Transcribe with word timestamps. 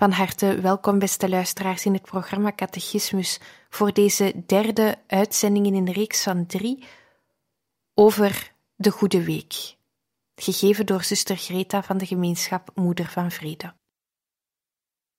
Van 0.00 0.10
harte 0.10 0.60
welkom, 0.60 0.98
beste 0.98 1.28
luisteraars, 1.28 1.84
in 1.84 1.92
het 1.92 2.02
programma 2.02 2.52
Catechismus 2.52 3.40
voor 3.70 3.92
deze 3.92 4.42
derde 4.46 4.98
uitzending 5.06 5.66
in 5.66 5.74
een 5.74 5.92
reeks 5.92 6.22
van 6.22 6.46
drie 6.46 6.84
over 7.94 8.52
de 8.76 8.90
Goede 8.90 9.24
Week, 9.24 9.76
gegeven 10.34 10.86
door 10.86 11.02
zuster 11.04 11.36
Greta 11.36 11.82
van 11.82 11.98
de 11.98 12.06
gemeenschap 12.06 12.70
Moeder 12.74 13.06
van 13.06 13.30
Vrede. 13.30 13.74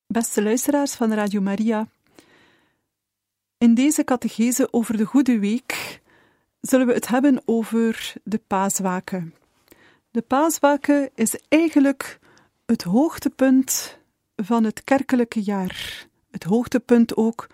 Beste 0.08 0.44
luisteraars 0.44 0.94
van 0.94 1.14
Radio 1.14 1.42
Maria, 1.42 1.88
in 3.58 3.74
deze 3.74 4.04
catechese 4.04 4.68
over 4.74 4.98
de 4.98 5.06
Goede 5.06 5.40
Week 5.40 6.02
zullen 6.62 6.88
we 6.88 6.94
het 6.94 7.08
hebben 7.08 7.42
over 7.46 8.14
de 8.24 8.42
paaswaken. 8.48 9.36
De 10.12 10.22
paaswaken 10.22 11.10
is 11.16 11.36
eigenlijk 11.48 12.20
het 12.66 12.84
hoogtepunt 12.84 14.00
van 14.46 14.64
het 14.64 14.84
kerkelijke 14.84 15.42
jaar, 15.42 16.08
het 16.32 16.44
hoogtepunt 16.44 17.16
ook 17.16 17.48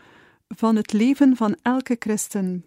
van 0.48 0.76
het 0.76 0.94
leven 0.94 1.36
van 1.36 1.56
elke 1.62 1.96
christen. 2.00 2.66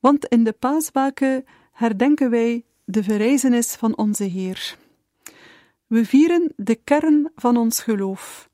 Want 0.00 0.26
in 0.26 0.44
de 0.44 0.52
paaswaken 0.52 1.44
herdenken 1.72 2.30
wij 2.30 2.64
de 2.84 3.02
verrijzenis 3.02 3.74
van 3.74 3.96
onze 3.96 4.24
Heer. 4.24 4.76
We 5.86 6.04
vieren 6.04 6.52
de 6.56 6.74
kern 6.74 7.30
van 7.34 7.56
ons 7.56 7.80
geloof. 7.80 8.48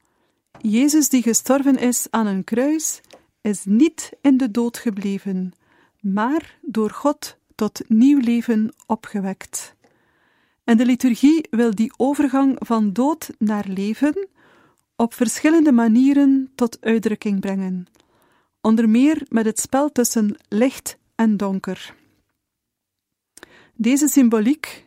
Jezus 0.60 1.08
die 1.08 1.22
gestorven 1.22 1.78
is 1.78 2.06
aan 2.10 2.26
een 2.26 2.44
kruis, 2.44 3.00
is 3.40 3.64
niet 3.64 4.12
in 4.20 4.36
de 4.36 4.50
dood 4.50 4.78
gebleven, 4.78 5.52
maar 6.00 6.58
door 6.62 6.90
God 6.90 7.36
tot 7.54 7.80
nieuw 7.88 8.18
leven 8.18 8.74
opgewekt. 8.86 9.74
En 10.64 10.76
de 10.76 10.86
liturgie 10.86 11.46
wil 11.50 11.74
die 11.74 11.92
overgang 11.96 12.56
van 12.58 12.92
dood 12.92 13.30
naar 13.38 13.64
leven 13.68 14.28
op 15.00 15.14
verschillende 15.14 15.72
manieren 15.72 16.50
tot 16.54 16.80
uitdrukking 16.80 17.40
brengen, 17.40 17.86
onder 18.60 18.88
meer 18.88 19.26
met 19.28 19.44
het 19.44 19.60
spel 19.60 19.92
tussen 19.92 20.36
licht 20.48 20.98
en 21.14 21.36
donker. 21.36 21.94
Deze 23.74 24.08
symboliek 24.08 24.86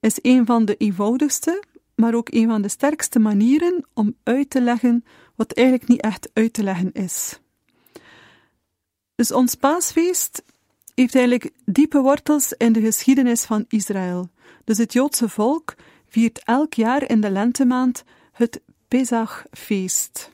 is 0.00 0.18
een 0.22 0.46
van 0.46 0.64
de 0.64 0.76
eenvoudigste, 0.76 1.62
maar 1.94 2.14
ook 2.14 2.32
een 2.32 2.48
van 2.48 2.62
de 2.62 2.68
sterkste 2.68 3.18
manieren 3.18 3.84
om 3.94 4.14
uit 4.22 4.50
te 4.50 4.60
leggen 4.60 5.04
wat 5.34 5.52
eigenlijk 5.52 5.88
niet 5.88 6.00
echt 6.00 6.30
uit 6.32 6.52
te 6.52 6.62
leggen 6.62 6.92
is. 6.92 7.38
Dus 9.14 9.32
ons 9.32 9.54
paasfeest 9.54 10.42
heeft 10.94 11.14
eigenlijk 11.14 11.50
diepe 11.64 12.00
wortels 12.00 12.52
in 12.52 12.72
de 12.72 12.80
geschiedenis 12.80 13.44
van 13.44 13.64
Israël. 13.68 14.30
Dus 14.64 14.78
het 14.78 14.92
Joodse 14.92 15.28
volk 15.28 15.74
viert 16.08 16.44
elk 16.44 16.74
jaar 16.74 17.10
in 17.10 17.20
de 17.20 17.30
lentemaand 17.30 18.04
het 18.32 18.60
Pesachfeest. 18.88 20.32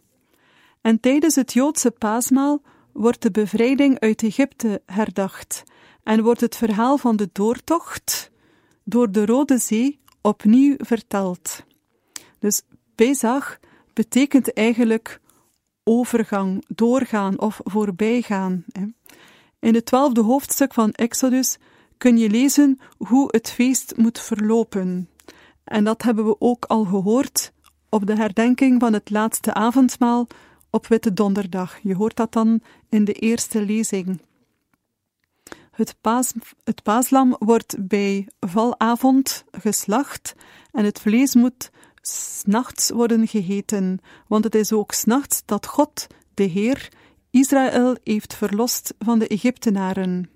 En 0.80 1.00
tijdens 1.00 1.34
het 1.34 1.52
Joodse 1.52 1.90
paasmaal 1.90 2.62
wordt 2.92 3.22
de 3.22 3.30
bevrijding 3.30 4.00
uit 4.00 4.22
Egypte 4.22 4.82
herdacht 4.86 5.62
en 6.02 6.22
wordt 6.22 6.40
het 6.40 6.56
verhaal 6.56 6.98
van 6.98 7.16
de 7.16 7.28
doortocht 7.32 8.30
door 8.84 9.10
de 9.10 9.26
Rode 9.26 9.58
Zee 9.58 10.00
opnieuw 10.20 10.74
verteld. 10.78 11.64
Dus 12.38 12.62
Pesach 12.94 13.58
betekent 13.92 14.52
eigenlijk 14.52 15.20
overgang, 15.84 16.64
doorgaan 16.68 17.40
of 17.40 17.60
voorbijgaan. 17.64 18.64
In 19.58 19.74
het 19.74 19.86
twaalfde 19.86 20.20
hoofdstuk 20.20 20.74
van 20.74 20.92
Exodus 20.92 21.58
kun 21.98 22.16
je 22.16 22.30
lezen 22.30 22.80
hoe 22.96 23.28
het 23.30 23.50
feest 23.50 23.96
moet 23.96 24.20
verlopen. 24.20 25.08
En 25.64 25.84
dat 25.84 26.02
hebben 26.02 26.26
we 26.26 26.36
ook 26.38 26.64
al 26.64 26.84
gehoord 26.84 27.52
op 27.94 28.06
de 28.06 28.16
herdenking 28.16 28.80
van 28.80 28.92
het 28.92 29.10
laatste 29.10 29.54
avondmaal 29.54 30.26
op 30.70 30.86
Witte 30.86 31.12
Donderdag. 31.12 31.78
Je 31.82 31.94
hoort 31.94 32.16
dat 32.16 32.32
dan 32.32 32.60
in 32.88 33.04
de 33.04 33.12
eerste 33.12 33.64
lezing. 33.64 34.20
Het, 35.70 35.96
paas, 36.00 36.32
het 36.64 36.82
paaslam 36.82 37.36
wordt 37.38 37.88
bij 37.88 38.28
valavond 38.40 39.44
geslacht 39.50 40.34
en 40.72 40.84
het 40.84 41.00
vlees 41.00 41.34
moet 41.34 41.70
s'nachts 42.00 42.90
worden 42.90 43.26
gegeten, 43.28 44.00
want 44.28 44.44
het 44.44 44.54
is 44.54 44.72
ook 44.72 44.92
s'nachts 44.92 45.42
dat 45.44 45.66
God, 45.66 46.06
de 46.34 46.44
Heer, 46.44 46.88
Israël 47.30 47.96
heeft 48.04 48.34
verlost 48.34 48.94
van 48.98 49.18
de 49.18 49.28
Egyptenaren. 49.28 50.33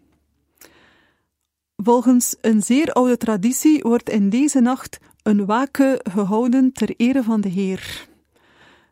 Volgens 1.83 2.37
een 2.41 2.63
zeer 2.63 2.93
oude 2.93 3.17
traditie 3.17 3.83
wordt 3.83 4.11
in 4.11 4.31
deze 4.31 4.61
nacht 4.61 4.99
een 5.23 5.47
waken 5.47 6.01
gehouden 6.11 6.73
ter 6.73 6.95
ere 6.97 7.23
van 7.23 7.41
de 7.41 7.49
Heer. 7.49 8.09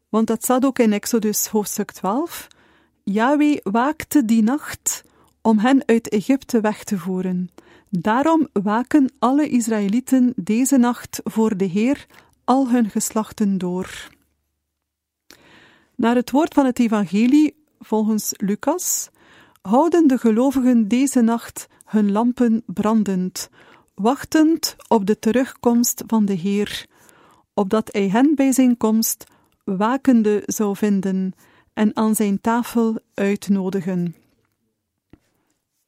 Want 0.08 0.26
dat 0.26 0.42
staat 0.42 0.64
ook 0.64 0.78
in 0.78 0.92
Exodus 0.92 1.46
hoofdstuk 1.46 1.90
12. 1.90 2.48
Yahweh 3.02 3.58
waakte 3.62 4.24
die 4.24 4.42
nacht 4.42 5.04
om 5.40 5.58
hen 5.58 5.82
uit 5.86 6.08
Egypte 6.08 6.60
weg 6.60 6.84
te 6.84 6.98
voeren. 6.98 7.50
Daarom 7.88 8.48
waken 8.52 9.12
alle 9.18 9.48
Israëlieten 9.48 10.32
deze 10.36 10.76
nacht 10.76 11.20
voor 11.24 11.56
de 11.56 11.64
Heer 11.64 12.06
al 12.44 12.68
hun 12.68 12.90
geslachten 12.90 13.58
door. 13.58 14.08
Naar 15.94 16.14
het 16.14 16.30
woord 16.30 16.54
van 16.54 16.66
het 16.66 16.78
Evangelie, 16.78 17.64
volgens 17.78 18.32
Lucas, 18.36 19.10
houden 19.66 20.06
de 20.06 20.18
gelovigen 20.18 20.88
deze 20.88 21.20
nacht 21.20 21.68
hun 21.84 22.12
lampen 22.12 22.62
brandend, 22.66 23.48
wachtend 23.94 24.76
op 24.88 25.06
de 25.06 25.18
terugkomst 25.18 26.02
van 26.06 26.24
de 26.24 26.32
Heer, 26.32 26.86
opdat 27.54 27.88
hij 27.92 28.08
hen 28.08 28.34
bij 28.34 28.52
zijn 28.52 28.76
komst 28.76 29.24
wakende 29.64 30.42
zou 30.46 30.76
vinden 30.76 31.32
en 31.72 31.96
aan 31.96 32.14
zijn 32.14 32.40
tafel 32.40 32.98
uitnodigen. 33.14 34.14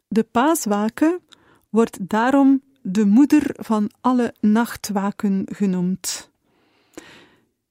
De 0.08 0.22
paaswaken 0.22 1.20
wordt 1.68 2.08
daarom 2.08 2.62
de 2.82 3.06
moeder 3.06 3.54
van 3.54 3.90
alle 4.00 4.34
nachtwaken 4.40 5.46
genoemd. 5.52 6.30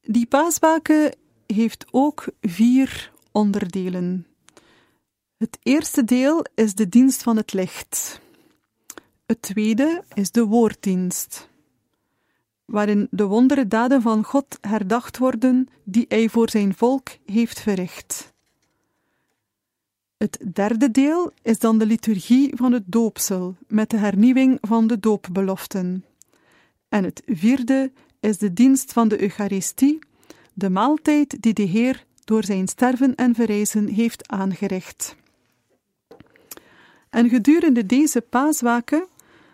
Die 0.02 0.26
paaswaken 0.26 1.16
heeft 1.46 1.86
ook 1.92 2.26
vier 2.42 3.12
onderdelen. 3.32 4.26
Het 5.38 5.58
eerste 5.64 6.04
deel 6.04 6.46
is 6.56 6.74
de 6.74 6.90
dienst 6.90 7.24
van 7.24 7.38
het 7.38 7.54
licht. 7.54 8.22
Het 9.26 9.42
tweede 9.42 10.04
is 10.14 10.32
de 10.32 10.46
woorddienst, 10.46 11.50
waarin 12.66 13.08
de 13.12 13.26
wondere 13.26 13.68
daden 13.68 14.02
van 14.02 14.24
God 14.24 14.58
herdacht 14.62 15.18
worden 15.18 15.68
die 15.84 16.06
hij 16.08 16.30
voor 16.30 16.50
zijn 16.50 16.74
volk 16.74 17.10
heeft 17.26 17.60
verricht. 17.60 18.34
Het 20.18 20.40
derde 20.54 20.92
deel 20.92 21.32
is 21.42 21.60
dan 21.60 21.78
de 21.78 21.86
liturgie 21.86 22.56
van 22.56 22.72
het 22.72 22.84
doopsel 22.86 23.56
met 23.68 23.90
de 23.90 23.98
hernieuwing 23.98 24.58
van 24.62 24.88
de 24.88 25.00
doopbeloften. 25.00 26.06
En 26.90 27.04
het 27.04 27.22
vierde 27.26 27.92
is 28.20 28.38
de 28.38 28.54
dienst 28.54 28.94
van 28.94 29.08
de 29.08 29.22
Eucharistie, 29.22 30.00
de 30.54 30.70
maaltijd 30.70 31.42
die 31.42 31.54
de 31.54 31.64
Heer 31.64 32.06
door 32.24 32.44
zijn 32.44 32.68
sterven 32.68 33.16
en 33.16 33.36
verrijzen 33.36 33.88
heeft 33.88 34.28
aangericht. 34.28 35.16
En 37.10 37.30
gedurende 37.30 37.86
deze 37.86 38.22
paaswaken 38.22 39.08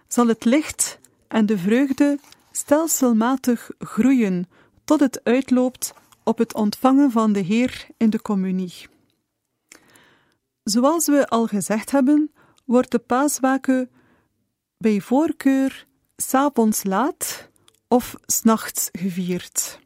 zal 0.08 0.28
het 0.28 0.46
licht 0.46 1.00
en 1.28 1.46
de 1.46 1.58
vreugde 1.58 2.20
stelselmatig 2.52 3.70
groeien 3.80 4.50
tot 4.84 5.00
het 5.00 5.24
uitloopt 5.24 5.94
op 6.24 6.38
het 6.38 6.54
ontvangen 6.54 7.12
van 7.12 7.34
de 7.34 7.40
Heer 7.40 7.88
in 7.98 8.10
de 8.10 8.22
communie. 8.22 8.74
Zoals 10.64 11.06
we 11.06 11.28
al 11.28 11.48
gezegd 11.48 11.92
hebben, 11.92 12.32
wordt 12.66 12.92
de 12.92 13.00
paaswaken 13.00 13.90
bij 14.78 15.02
voorkeur 15.02 15.88
s'avonds 16.16 16.84
laat 16.84 17.50
of 17.88 18.16
s'nachts 18.26 18.90
gevierd. 18.92 19.80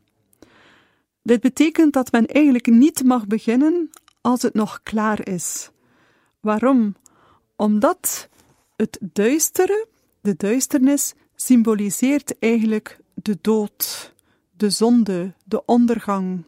Dit 1.22 1.42
betekent 1.42 1.94
dat 1.94 2.12
men 2.12 2.26
eigenlijk 2.26 2.66
niet 2.66 3.04
mag 3.04 3.28
beginnen 3.28 3.90
als 4.22 4.42
het 4.42 4.54
nog 4.54 4.80
klaar 4.84 5.28
is. 5.28 5.70
Waarom? 6.40 6.96
Omdat 7.58 8.30
het 8.76 9.00
duistere, 9.02 9.88
de 10.22 10.36
duisternis, 10.38 11.14
symboliseert 11.36 12.40
eigenlijk 12.40 13.00
de 13.14 13.38
dood, 13.42 14.14
de 14.52 14.70
zonde, 14.70 15.34
de 15.44 15.66
ondergang. 15.66 16.44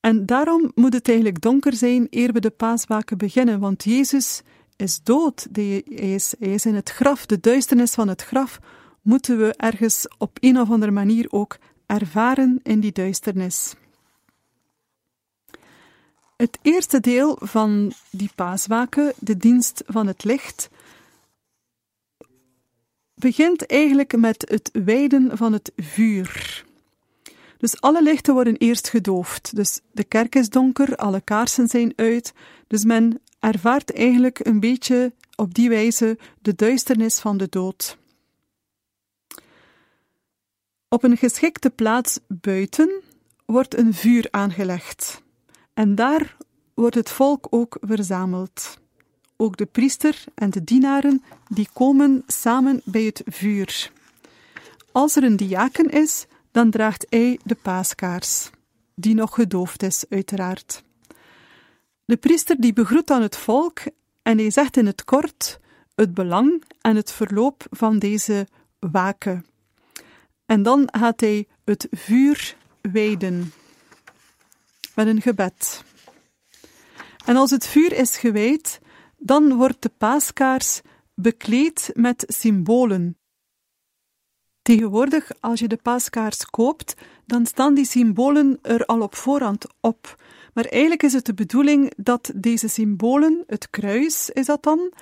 En 0.00 0.26
daarom 0.26 0.72
moet 0.74 0.92
het 0.92 1.08
eigenlijk 1.08 1.40
donker 1.40 1.74
zijn 1.74 2.06
eer 2.10 2.32
we 2.32 2.40
de 2.40 2.50
paaswaken 2.50 3.18
beginnen, 3.18 3.60
want 3.60 3.84
Jezus 3.84 4.42
is 4.76 5.00
dood, 5.02 5.46
hij 5.52 5.78
is, 5.78 6.34
hij 6.38 6.54
is 6.54 6.66
in 6.66 6.74
het 6.74 6.90
graf, 6.90 7.26
de 7.26 7.40
duisternis 7.40 7.94
van 7.94 8.08
het 8.08 8.22
graf 8.22 8.58
moeten 9.02 9.38
we 9.38 9.54
ergens 9.56 10.08
op 10.18 10.38
een 10.40 10.60
of 10.60 10.70
andere 10.70 10.92
manier 10.92 11.26
ook 11.30 11.58
ervaren 11.86 12.60
in 12.62 12.80
die 12.80 12.92
duisternis. 12.92 13.74
Het 16.36 16.58
eerste 16.62 17.00
deel 17.00 17.38
van 17.40 17.92
die 18.10 18.30
paaswaken, 18.34 19.12
de 19.18 19.36
dienst 19.36 19.82
van 19.86 20.06
het 20.06 20.24
licht, 20.24 20.68
begint 23.14 23.66
eigenlijk 23.66 24.16
met 24.16 24.44
het 24.48 24.70
wijden 24.84 25.36
van 25.36 25.52
het 25.52 25.72
vuur. 25.76 26.64
Dus 27.58 27.80
alle 27.80 28.02
lichten 28.02 28.34
worden 28.34 28.56
eerst 28.56 28.88
gedoofd. 28.88 29.56
Dus 29.56 29.80
de 29.92 30.04
kerk 30.04 30.34
is 30.34 30.48
donker, 30.48 30.96
alle 30.96 31.20
kaarsen 31.20 31.68
zijn 31.68 31.92
uit. 31.96 32.32
Dus 32.66 32.84
men 32.84 33.20
ervaart 33.38 33.92
eigenlijk 33.92 34.46
een 34.46 34.60
beetje 34.60 35.12
op 35.36 35.54
die 35.54 35.68
wijze 35.68 36.18
de 36.42 36.54
duisternis 36.54 37.18
van 37.18 37.36
de 37.36 37.48
dood. 37.48 37.98
Op 40.88 41.02
een 41.02 41.16
geschikte 41.16 41.70
plaats 41.70 42.18
buiten 42.28 43.02
wordt 43.46 43.76
een 43.76 43.94
vuur 43.94 44.28
aangelegd. 44.30 45.24
En 45.76 45.94
daar 45.94 46.36
wordt 46.74 46.94
het 46.94 47.10
volk 47.10 47.46
ook 47.50 47.76
verzameld. 47.80 48.78
Ook 49.36 49.56
de 49.56 49.66
priester 49.66 50.24
en 50.34 50.50
de 50.50 50.64
dienaren 50.64 51.22
die 51.48 51.68
komen 51.72 52.22
samen 52.26 52.80
bij 52.84 53.02
het 53.02 53.22
vuur. 53.24 53.90
Als 54.92 55.16
er 55.16 55.24
een 55.24 55.36
diaken 55.36 55.90
is, 55.90 56.26
dan 56.50 56.70
draagt 56.70 57.06
hij 57.08 57.38
de 57.44 57.54
paaskaars, 57.54 58.50
die 58.94 59.14
nog 59.14 59.34
gedoofd 59.34 59.82
is, 59.82 60.04
uiteraard. 60.08 60.82
De 62.04 62.16
priester 62.16 62.56
die 62.60 62.72
begroet 62.72 63.10
aan 63.10 63.22
het 63.22 63.36
volk 63.36 63.80
en 64.22 64.38
hij 64.38 64.50
zegt 64.50 64.76
in 64.76 64.86
het 64.86 65.04
kort 65.04 65.60
het 65.94 66.14
belang 66.14 66.62
en 66.80 66.96
het 66.96 67.12
verloop 67.12 67.66
van 67.70 67.98
deze 67.98 68.46
waken. 68.78 69.46
En 70.46 70.62
dan 70.62 70.88
gaat 70.92 71.20
hij 71.20 71.46
het 71.64 71.86
vuur 71.90 72.56
wijden 72.80 73.52
met 74.96 75.06
een 75.06 75.22
gebed. 75.22 75.84
En 77.24 77.36
als 77.36 77.50
het 77.50 77.66
vuur 77.66 77.92
is 77.92 78.16
gewijd, 78.16 78.80
dan 79.16 79.54
wordt 79.54 79.82
de 79.82 79.90
paaskaars 79.98 80.80
bekleed 81.14 81.90
met 81.94 82.24
symbolen. 82.26 83.18
Tegenwoordig, 84.62 85.30
als 85.40 85.60
je 85.60 85.68
de 85.68 85.76
paaskaars 85.76 86.44
koopt, 86.44 86.94
dan 87.26 87.46
staan 87.46 87.74
die 87.74 87.86
symbolen 87.86 88.58
er 88.62 88.84
al 88.84 89.00
op 89.00 89.14
voorhand 89.14 89.66
op. 89.80 90.22
Maar 90.54 90.64
eigenlijk 90.64 91.02
is 91.02 91.12
het 91.12 91.26
de 91.26 91.34
bedoeling 91.34 91.92
dat 91.96 92.32
deze 92.34 92.68
symbolen, 92.68 93.44
het 93.46 93.70
kruis 93.70 94.30
is 94.30 94.46
dat 94.46 94.62
dan, 94.62 94.92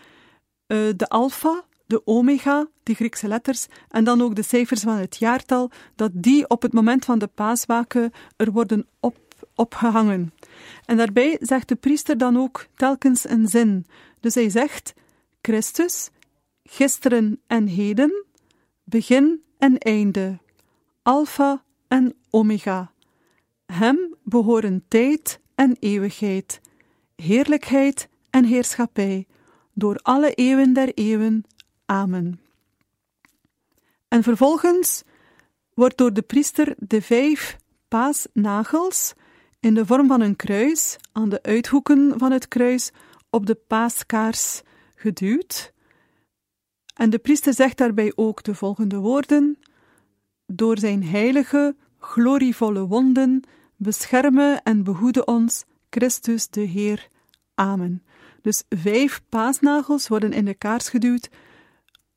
eh, 0.66 0.78
de 0.96 1.08
alfa, 1.08 1.64
de 1.86 2.06
omega, 2.06 2.68
die 2.82 2.94
Griekse 2.94 3.28
letters, 3.28 3.66
en 3.88 4.04
dan 4.04 4.22
ook 4.22 4.34
de 4.34 4.42
cijfers 4.42 4.80
van 4.80 4.96
het 4.96 5.16
jaartal, 5.16 5.70
dat 5.94 6.10
die 6.14 6.48
op 6.48 6.62
het 6.62 6.72
moment 6.72 7.04
van 7.04 7.18
de 7.18 7.26
paaswaken 7.26 8.12
er 8.36 8.52
worden 8.52 8.86
op, 9.00 9.16
opgehangen. 9.54 10.32
En 10.84 10.96
daarbij 10.96 11.36
zegt 11.40 11.68
de 11.68 11.74
priester 11.74 12.18
dan 12.18 12.36
ook 12.36 12.66
telkens 12.76 13.28
een 13.28 13.48
zin. 13.48 13.86
Dus 14.20 14.34
hij 14.34 14.48
zegt: 14.48 14.94
Christus, 15.42 16.10
gisteren 16.64 17.40
en 17.46 17.66
heden, 17.66 18.24
begin 18.84 19.42
en 19.58 19.78
einde, 19.78 20.38
Alpha 21.02 21.64
en 21.88 22.14
Omega. 22.30 22.92
Hem 23.66 24.14
behoren 24.22 24.84
tijd 24.88 25.40
en 25.54 25.76
eeuwigheid, 25.80 26.60
heerlijkheid 27.16 28.08
en 28.30 28.44
heerschappij, 28.44 29.26
door 29.72 29.96
alle 30.02 30.34
eeuwen 30.34 30.72
der 30.72 30.94
eeuwen. 30.94 31.44
Amen. 31.86 32.40
En 34.08 34.22
vervolgens 34.22 35.02
wordt 35.74 35.98
door 35.98 36.12
de 36.12 36.22
priester 36.22 36.74
de 36.78 37.02
vijf 37.02 37.56
paasnagels 37.88 39.14
in 39.64 39.74
de 39.74 39.86
vorm 39.86 40.06
van 40.06 40.20
een 40.20 40.36
kruis 40.36 40.96
aan 41.12 41.28
de 41.28 41.42
uithoeken 41.42 42.14
van 42.16 42.32
het 42.32 42.48
kruis 42.48 42.90
op 43.30 43.46
de 43.46 43.54
paaskaars 43.54 44.62
geduwd. 44.94 45.72
En 46.94 47.10
de 47.10 47.18
priester 47.18 47.54
zegt 47.54 47.78
daarbij 47.78 48.12
ook 48.14 48.42
de 48.42 48.54
volgende 48.54 48.96
woorden: 48.96 49.58
Door 50.46 50.78
zijn 50.78 51.04
heilige, 51.04 51.76
glorievolle 51.98 52.86
wonden 52.86 53.42
beschermen 53.76 54.62
en 54.62 54.82
behoeden 54.82 55.28
ons 55.28 55.64
Christus 55.90 56.48
de 56.48 56.60
Heer. 56.60 57.08
Amen. 57.54 58.02
Dus 58.42 58.64
vijf 58.68 59.22
paasnagels 59.28 60.08
worden 60.08 60.32
in 60.32 60.44
de 60.44 60.54
kaars 60.54 60.88
geduwd 60.88 61.28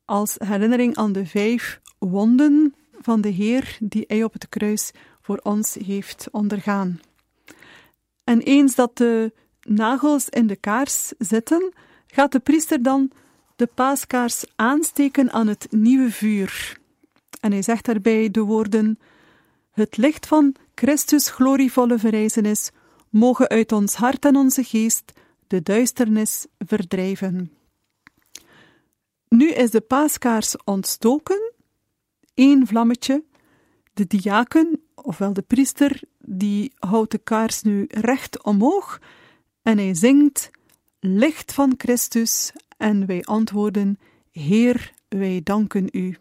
als 0.04 0.34
herinnering 0.38 0.96
aan 0.96 1.12
de 1.12 1.26
vijf 1.26 1.80
wonden 1.98 2.74
van 3.00 3.20
de 3.20 3.28
Heer 3.28 3.76
die 3.80 4.04
hij 4.06 4.24
op 4.24 4.32
het 4.32 4.48
kruis 4.48 4.90
voor 5.20 5.40
ons 5.42 5.74
heeft 5.74 6.28
ondergaan. 6.30 7.00
En 8.28 8.40
eens 8.40 8.74
dat 8.74 8.96
de 8.96 9.32
nagels 9.62 10.28
in 10.28 10.46
de 10.46 10.56
kaars 10.56 11.12
zitten, 11.18 11.72
gaat 12.06 12.32
de 12.32 12.38
priester 12.38 12.82
dan 12.82 13.10
de 13.56 13.66
paaskaars 13.66 14.44
aansteken 14.56 15.32
aan 15.32 15.46
het 15.46 15.66
nieuwe 15.70 16.10
vuur. 16.10 16.78
En 17.40 17.52
hij 17.52 17.62
zegt 17.62 17.84
daarbij 17.84 18.30
de 18.30 18.40
woorden: 18.40 18.98
Het 19.70 19.96
licht 19.96 20.26
van 20.26 20.54
Christus' 20.74 21.30
glorievolle 21.30 21.98
verrijzenis 21.98 22.70
mogen 23.10 23.48
uit 23.48 23.72
ons 23.72 23.94
hart 23.94 24.24
en 24.24 24.36
onze 24.36 24.64
geest 24.64 25.12
de 25.46 25.62
duisternis 25.62 26.46
verdrijven. 26.58 27.52
Nu 29.28 29.50
is 29.50 29.70
de 29.70 29.80
paaskaars 29.80 30.56
ontstoken, 30.64 31.52
één 32.34 32.66
vlammetje. 32.66 33.24
De 33.92 34.06
diaken, 34.06 34.80
ofwel 34.94 35.32
de 35.32 35.42
priester, 35.42 36.00
die 36.38 36.72
houdt 36.78 37.10
de 37.10 37.18
kaars 37.18 37.62
nu 37.62 37.86
recht 37.88 38.42
omhoog 38.42 39.00
en 39.62 39.78
hij 39.78 39.94
zingt 39.94 40.50
Licht 41.00 41.52
van 41.52 41.74
Christus 41.76 42.52
en 42.76 43.06
wij 43.06 43.24
antwoorden 43.24 43.98
Heer, 44.30 44.92
wij 45.08 45.40
danken 45.44 45.88
u. 45.92 46.16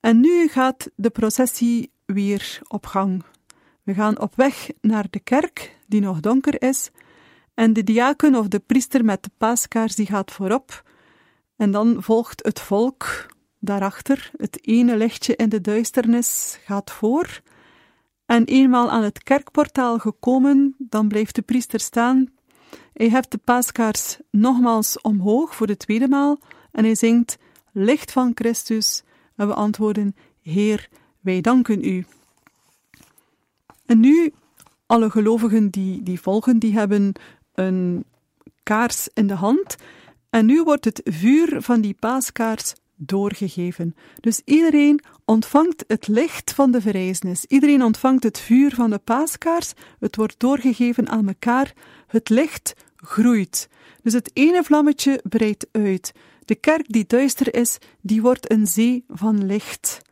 En 0.00 0.20
nu 0.20 0.48
gaat 0.48 0.90
de 0.94 1.10
processie 1.10 1.90
weer 2.06 2.60
op 2.68 2.86
gang. 2.86 3.22
We 3.82 3.94
gaan 3.94 4.20
op 4.20 4.36
weg 4.36 4.68
naar 4.80 5.06
de 5.10 5.20
kerk, 5.20 5.76
die 5.86 6.00
nog 6.00 6.20
donker 6.20 6.62
is, 6.62 6.90
en 7.54 7.72
de 7.72 7.84
diaken 7.84 8.34
of 8.34 8.48
de 8.48 8.58
priester 8.58 9.04
met 9.04 9.22
de 9.22 9.30
paaskaars 9.38 9.94
die 9.94 10.06
gaat 10.06 10.32
voorop, 10.32 10.90
en 11.56 11.70
dan 11.70 12.02
volgt 12.02 12.44
het 12.44 12.60
volk 12.60 13.26
daarachter. 13.58 14.30
Het 14.36 14.66
ene 14.66 14.96
lichtje 14.96 15.36
in 15.36 15.48
de 15.48 15.60
duisternis 15.60 16.58
gaat 16.64 16.90
voor, 16.90 17.40
en 18.26 18.44
eenmaal 18.44 18.90
aan 18.90 19.02
het 19.02 19.22
kerkportaal 19.22 19.98
gekomen, 19.98 20.74
dan 20.78 21.08
blijft 21.08 21.34
de 21.34 21.42
priester 21.42 21.80
staan. 21.80 22.26
Hij 22.92 23.08
heft 23.08 23.30
de 23.30 23.38
paaskaars 23.38 24.18
nogmaals 24.30 25.00
omhoog 25.00 25.54
voor 25.54 25.66
de 25.66 25.76
tweede 25.76 26.08
maal 26.08 26.38
en 26.72 26.84
hij 26.84 26.94
zingt 26.94 27.38
Licht 27.72 28.12
van 28.12 28.32
Christus. 28.34 29.02
En 29.36 29.46
we 29.46 29.54
antwoorden: 29.54 30.16
Heer, 30.42 30.88
wij 31.20 31.40
danken 31.40 31.84
u. 31.84 32.04
En 33.86 34.00
nu, 34.00 34.32
alle 34.86 35.10
gelovigen 35.10 35.70
die, 35.70 36.02
die 36.02 36.20
volgen, 36.20 36.58
die 36.58 36.72
hebben 36.72 37.12
een 37.54 38.04
kaars 38.62 39.08
in 39.14 39.26
de 39.26 39.34
hand. 39.34 39.76
En 40.30 40.46
nu 40.46 40.62
wordt 40.62 40.84
het 40.84 41.00
vuur 41.04 41.62
van 41.62 41.80
die 41.80 41.94
paaskaars 41.94 42.74
doorgegeven. 42.96 43.94
Dus 44.20 44.40
iedereen 44.44 45.00
ontvangt 45.24 45.84
het 45.86 46.08
licht 46.08 46.52
van 46.52 46.70
de 46.70 46.80
verrijzenis. 46.80 47.44
Iedereen 47.44 47.82
ontvangt 47.82 48.22
het 48.22 48.38
vuur 48.38 48.74
van 48.74 48.90
de 48.90 48.98
paaskaars. 48.98 49.72
Het 49.98 50.16
wordt 50.16 50.40
doorgegeven 50.40 51.08
aan 51.08 51.28
elkaar. 51.28 51.72
Het 52.06 52.28
licht 52.28 52.74
groeit. 52.96 53.68
Dus 54.02 54.12
het 54.12 54.30
ene 54.32 54.64
vlammetje 54.64 55.20
breidt 55.28 55.66
uit. 55.72 56.12
De 56.44 56.54
kerk 56.54 56.92
die 56.92 57.04
duister 57.06 57.54
is, 57.54 57.78
die 58.00 58.22
wordt 58.22 58.50
een 58.50 58.66
zee 58.66 59.04
van 59.08 59.46
licht. 59.46 60.02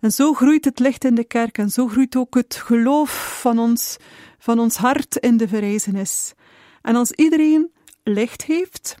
En 0.00 0.10
zo 0.10 0.32
groeit 0.32 0.64
het 0.64 0.78
licht 0.78 1.04
in 1.04 1.14
de 1.14 1.24
kerk 1.24 1.58
en 1.58 1.70
zo 1.70 1.88
groeit 1.88 2.16
ook 2.16 2.34
het 2.34 2.54
geloof 2.54 3.38
van 3.40 3.58
ons, 3.58 3.96
van 4.38 4.58
ons 4.58 4.76
hart 4.76 5.16
in 5.16 5.36
de 5.36 5.48
verrijzenis. 5.48 6.32
En 6.82 6.96
als 6.96 7.10
iedereen 7.10 7.70
licht 8.02 8.44
heeft, 8.44 8.96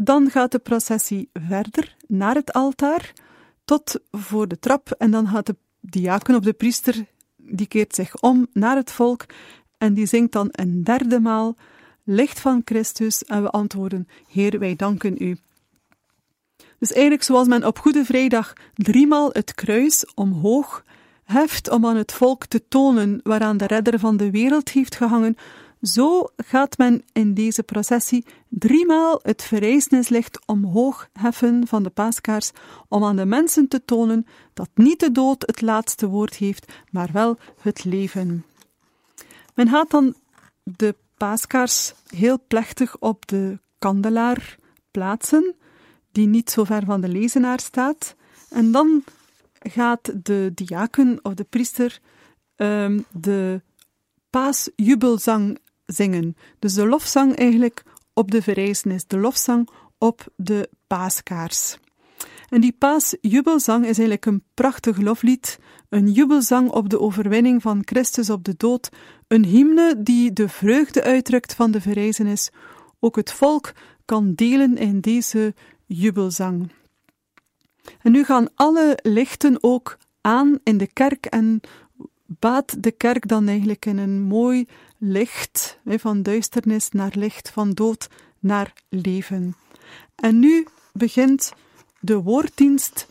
dan 0.00 0.30
gaat 0.30 0.52
de 0.52 0.58
processie 0.58 1.30
verder 1.32 1.96
naar 2.06 2.34
het 2.34 2.52
altaar 2.52 3.12
tot 3.64 4.00
voor 4.10 4.48
de 4.48 4.58
trap 4.58 4.90
en 4.90 5.10
dan 5.10 5.28
gaat 5.28 5.46
de 5.46 5.56
diaken 5.80 6.34
of 6.34 6.42
de 6.42 6.52
priester, 6.52 7.06
die 7.36 7.66
keert 7.66 7.94
zich 7.94 8.20
om 8.20 8.46
naar 8.52 8.76
het 8.76 8.92
volk 8.92 9.26
en 9.78 9.94
die 9.94 10.06
zingt 10.06 10.32
dan 10.32 10.48
een 10.50 10.84
derde 10.84 11.20
maal 11.20 11.56
licht 12.04 12.40
van 12.40 12.62
Christus 12.64 13.24
en 13.24 13.42
we 13.42 13.50
antwoorden, 13.50 14.08
Heer, 14.28 14.58
wij 14.58 14.76
danken 14.76 15.16
u. 15.18 15.36
Dus 16.78 16.92
eigenlijk 16.92 17.22
zoals 17.22 17.48
men 17.48 17.64
op 17.64 17.78
Goede 17.78 18.04
Vrijdag 18.04 18.52
driemaal 18.74 19.30
het 19.32 19.54
kruis 19.54 20.14
omhoog 20.14 20.84
heft 21.24 21.70
om 21.70 21.86
aan 21.86 21.96
het 21.96 22.12
volk 22.12 22.46
te 22.46 22.68
tonen 22.68 23.20
waaraan 23.22 23.56
de 23.56 23.66
redder 23.66 23.98
van 23.98 24.16
de 24.16 24.30
wereld 24.30 24.70
heeft 24.70 24.94
gehangen, 24.94 25.36
zo 25.82 26.28
gaat 26.36 26.78
men 26.78 27.02
in 27.12 27.34
deze 27.34 27.62
processie 27.62 28.24
driemaal 28.48 29.20
het 29.22 29.42
verrijzenislicht 29.42 30.46
omhoog 30.46 31.08
heffen 31.12 31.66
van 31.66 31.82
de 31.82 31.90
paaskaars 31.90 32.50
om 32.88 33.04
aan 33.04 33.16
de 33.16 33.24
mensen 33.24 33.68
te 33.68 33.84
tonen 33.84 34.26
dat 34.54 34.68
niet 34.74 35.00
de 35.00 35.12
dood 35.12 35.42
het 35.46 35.60
laatste 35.60 36.06
woord 36.06 36.36
heeft, 36.36 36.72
maar 36.90 37.08
wel 37.12 37.38
het 37.60 37.84
leven. 37.84 38.44
Men 39.54 39.68
gaat 39.68 39.90
dan 39.90 40.14
de 40.62 40.94
paaskaars 41.16 41.94
heel 42.06 42.38
plechtig 42.48 42.98
op 42.98 43.26
de 43.26 43.58
kandelaar 43.78 44.56
plaatsen, 44.90 45.54
die 46.12 46.26
niet 46.26 46.50
zo 46.50 46.64
ver 46.64 46.84
van 46.84 47.00
de 47.00 47.08
lezenaar 47.08 47.60
staat, 47.60 48.14
en 48.50 48.72
dan 48.72 49.04
gaat 49.58 50.24
de 50.24 50.50
diaken 50.54 51.18
of 51.22 51.34
de 51.34 51.44
priester 51.44 52.00
um, 52.56 53.04
de 53.12 53.60
paasjubelzang 54.30 55.58
zingen. 55.92 56.36
Dus 56.58 56.74
de 56.74 56.86
lofzang 56.86 57.36
eigenlijk 57.36 57.82
op 58.12 58.30
de 58.30 58.42
verrijzenis, 58.42 59.06
de 59.06 59.18
lofzang 59.18 59.68
op 59.98 60.26
de 60.36 60.70
paaskaars. 60.86 61.78
En 62.48 62.60
die 62.60 62.72
paasjubelzang 62.78 63.80
is 63.80 63.98
eigenlijk 63.98 64.26
een 64.26 64.42
prachtig 64.54 64.96
loflied, 64.96 65.58
een 65.88 66.12
jubelzang 66.12 66.70
op 66.70 66.88
de 66.88 67.00
overwinning 67.00 67.62
van 67.62 67.80
Christus 67.84 68.30
op 68.30 68.44
de 68.44 68.54
dood, 68.56 68.88
een 69.26 69.44
hymne 69.44 69.94
die 69.98 70.32
de 70.32 70.48
vreugde 70.48 71.02
uitdrukt 71.02 71.54
van 71.54 71.70
de 71.70 71.80
verrijzenis. 71.80 72.50
Ook 73.00 73.16
het 73.16 73.32
volk 73.32 73.72
kan 74.04 74.34
delen 74.34 74.76
in 74.76 75.00
deze 75.00 75.54
jubelzang. 75.86 76.70
En 78.02 78.12
nu 78.12 78.24
gaan 78.24 78.48
alle 78.54 78.98
lichten 79.02 79.62
ook 79.62 79.98
aan 80.20 80.58
in 80.62 80.78
de 80.78 80.92
kerk 80.92 81.26
en 81.26 81.60
baat 82.28 82.82
de 82.82 82.90
kerk 82.90 83.28
dan 83.28 83.48
eigenlijk 83.48 83.86
in 83.86 83.98
een 83.98 84.20
mooi 84.20 84.66
licht, 84.98 85.78
van 85.84 86.22
duisternis 86.22 86.90
naar 86.90 87.12
licht, 87.14 87.50
van 87.50 87.70
dood 87.70 88.08
naar 88.38 88.72
leven. 88.88 89.54
En 90.14 90.38
nu 90.38 90.66
begint 90.92 91.52
de 92.00 92.16
woorddienst 92.16 93.06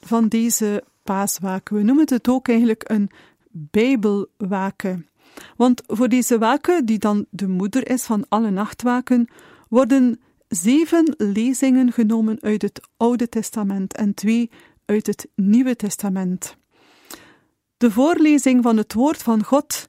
van 0.00 0.28
deze 0.28 0.84
paaswaken. 1.02 1.76
We 1.76 1.82
noemen 1.82 2.08
het 2.08 2.28
ook 2.28 2.48
eigenlijk 2.48 2.84
een 2.86 3.10
Bijbelwaken. 3.50 5.08
Want 5.56 5.82
voor 5.86 6.08
deze 6.08 6.38
waken, 6.38 6.84
die 6.84 6.98
dan 6.98 7.26
de 7.30 7.48
moeder 7.48 7.88
is 7.88 8.02
van 8.02 8.24
alle 8.28 8.50
nachtwaken, 8.50 9.28
worden 9.68 10.20
zeven 10.48 11.14
lezingen 11.16 11.92
genomen 11.92 12.38
uit 12.40 12.62
het 12.62 12.80
Oude 12.96 13.28
Testament 13.28 13.94
en 13.94 14.14
twee 14.14 14.50
uit 14.84 15.06
het 15.06 15.28
Nieuwe 15.34 15.76
Testament. 15.76 16.56
De 17.76 17.90
voorlezing 17.90 18.62
van 18.62 18.76
het 18.76 18.92
Woord 18.92 19.22
van 19.22 19.44
God 19.44 19.86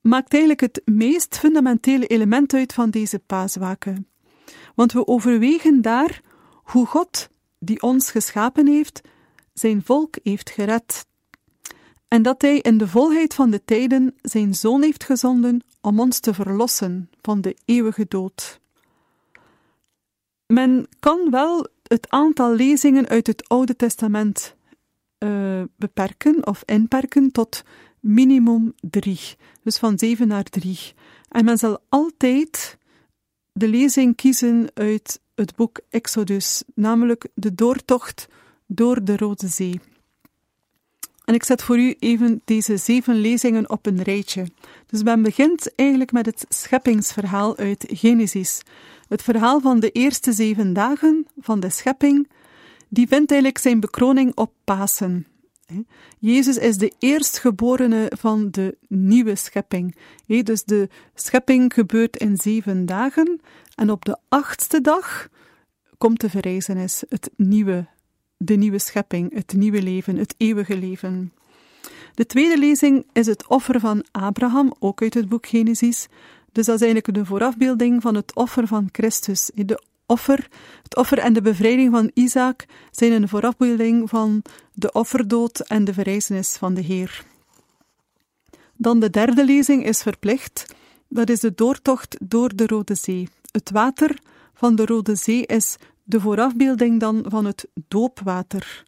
maakt 0.00 0.32
eigenlijk 0.32 0.60
het 0.60 0.82
meest 0.84 1.38
fundamentele 1.38 2.06
element 2.06 2.54
uit 2.54 2.72
van 2.72 2.90
deze 2.90 3.18
paaswaken. 3.18 4.08
Want 4.74 4.92
we 4.92 5.06
overwegen 5.06 5.82
daar 5.82 6.20
hoe 6.64 6.86
God, 6.86 7.28
die 7.58 7.82
ons 7.82 8.10
geschapen 8.10 8.66
heeft, 8.66 9.00
zijn 9.52 9.82
volk 9.84 10.16
heeft 10.22 10.50
gered. 10.50 11.06
En 12.08 12.22
dat 12.22 12.42
hij 12.42 12.58
in 12.58 12.78
de 12.78 12.88
volheid 12.88 13.34
van 13.34 13.50
de 13.50 13.64
tijden 13.64 14.14
zijn 14.22 14.54
zoon 14.54 14.82
heeft 14.82 15.04
gezonden 15.04 15.64
om 15.80 16.00
ons 16.00 16.20
te 16.20 16.34
verlossen 16.34 17.10
van 17.22 17.40
de 17.40 17.56
eeuwige 17.64 18.06
dood. 18.08 18.60
Men 20.46 20.88
kan 21.00 21.30
wel 21.30 21.68
het 21.82 22.10
aantal 22.10 22.54
lezingen 22.54 23.08
uit 23.08 23.26
het 23.26 23.48
Oude 23.48 23.76
Testament 23.76 24.56
uh, 25.24 25.62
beperken 25.76 26.46
of 26.46 26.62
inperken 26.64 27.32
tot 27.32 27.62
minimum 28.00 28.74
drie. 28.80 29.20
Dus 29.62 29.78
van 29.78 29.98
zeven 29.98 30.28
naar 30.28 30.44
drie. 30.44 30.78
En 31.28 31.44
men 31.44 31.58
zal 31.58 31.78
altijd 31.88 32.78
de 33.52 33.68
lezing 33.68 34.16
kiezen 34.16 34.68
uit 34.74 35.20
het 35.34 35.56
boek 35.56 35.80
Exodus, 35.90 36.62
namelijk 36.74 37.28
de 37.34 37.54
doortocht 37.54 38.28
door 38.66 39.04
de 39.04 39.16
Rode 39.16 39.48
Zee. 39.48 39.80
En 41.24 41.34
ik 41.34 41.44
zet 41.44 41.62
voor 41.62 41.78
u 41.78 41.94
even 41.98 42.40
deze 42.44 42.76
zeven 42.76 43.14
lezingen 43.14 43.70
op 43.70 43.86
een 43.86 44.02
rijtje. 44.02 44.46
Dus 44.86 45.02
men 45.02 45.22
begint 45.22 45.74
eigenlijk 45.74 46.12
met 46.12 46.26
het 46.26 46.44
scheppingsverhaal 46.48 47.56
uit 47.56 47.84
Genesis. 47.88 48.62
Het 49.08 49.22
verhaal 49.22 49.60
van 49.60 49.80
de 49.80 49.90
eerste 49.90 50.32
zeven 50.32 50.72
dagen 50.72 51.26
van 51.40 51.60
de 51.60 51.70
schepping, 51.70 52.28
die 52.94 53.08
vindt 53.08 53.30
eigenlijk 53.30 53.60
zijn 53.60 53.80
bekroning 53.80 54.34
op 54.34 54.52
Pasen. 54.64 55.26
Jezus 56.18 56.56
is 56.56 56.76
de 56.76 56.92
eerstgeborene 56.98 58.12
van 58.16 58.50
de 58.50 58.76
nieuwe 58.88 59.36
schepping. 59.36 59.96
Dus 60.26 60.64
de 60.64 60.88
schepping 61.14 61.74
gebeurt 61.74 62.16
in 62.16 62.36
zeven 62.36 62.86
dagen 62.86 63.40
en 63.74 63.90
op 63.90 64.04
de 64.04 64.16
achtste 64.28 64.80
dag 64.80 65.28
komt 65.98 66.20
de 66.20 66.30
verrijzenis, 66.30 67.04
het 67.08 67.30
nieuwe, 67.36 67.86
de 68.36 68.54
nieuwe 68.54 68.78
schepping, 68.78 69.34
het 69.34 69.52
nieuwe 69.52 69.82
leven, 69.82 70.16
het 70.16 70.34
eeuwige 70.36 70.76
leven. 70.76 71.32
De 72.14 72.26
tweede 72.26 72.58
lezing 72.58 73.06
is 73.12 73.26
het 73.26 73.46
offer 73.46 73.80
van 73.80 74.04
Abraham, 74.10 74.74
ook 74.78 75.02
uit 75.02 75.14
het 75.14 75.28
boek 75.28 75.46
Genesis. 75.46 76.08
Dus 76.52 76.66
dat 76.66 76.74
is 76.74 76.82
eigenlijk 76.82 77.14
de 77.14 77.24
voorafbeelding 77.24 78.02
van 78.02 78.14
het 78.14 78.34
offer 78.34 78.66
van 78.66 78.88
Christus. 78.92 79.50
De 79.54 79.82
offer, 80.06 80.48
het 80.82 80.96
offer 80.96 81.18
en 81.18 81.32
de 81.32 81.42
bevrijding 81.42 81.90
van 81.90 82.10
Isaac 82.14 82.64
zijn 82.90 83.12
een 83.12 83.28
voorafbeelding 83.28 84.08
van 84.08 84.42
de 84.72 84.92
offerdood 84.92 85.60
en 85.60 85.84
de 85.84 85.92
verrijzenis 85.92 86.56
van 86.56 86.74
de 86.74 86.80
Heer. 86.80 87.24
Dan 88.76 89.00
de 89.00 89.10
derde 89.10 89.44
lezing 89.44 89.86
is 89.86 90.02
verplicht. 90.02 90.74
Dat 91.08 91.28
is 91.28 91.40
de 91.40 91.54
doortocht 91.54 92.16
door 92.22 92.56
de 92.56 92.66
Rode 92.66 92.94
Zee. 92.94 93.28
Het 93.50 93.70
water 93.70 94.18
van 94.54 94.76
de 94.76 94.86
Rode 94.86 95.14
Zee 95.14 95.46
is 95.46 95.76
de 96.02 96.20
voorafbeelding 96.20 97.00
dan 97.00 97.24
van 97.28 97.44
het 97.44 97.68
doopwater. 97.88 98.84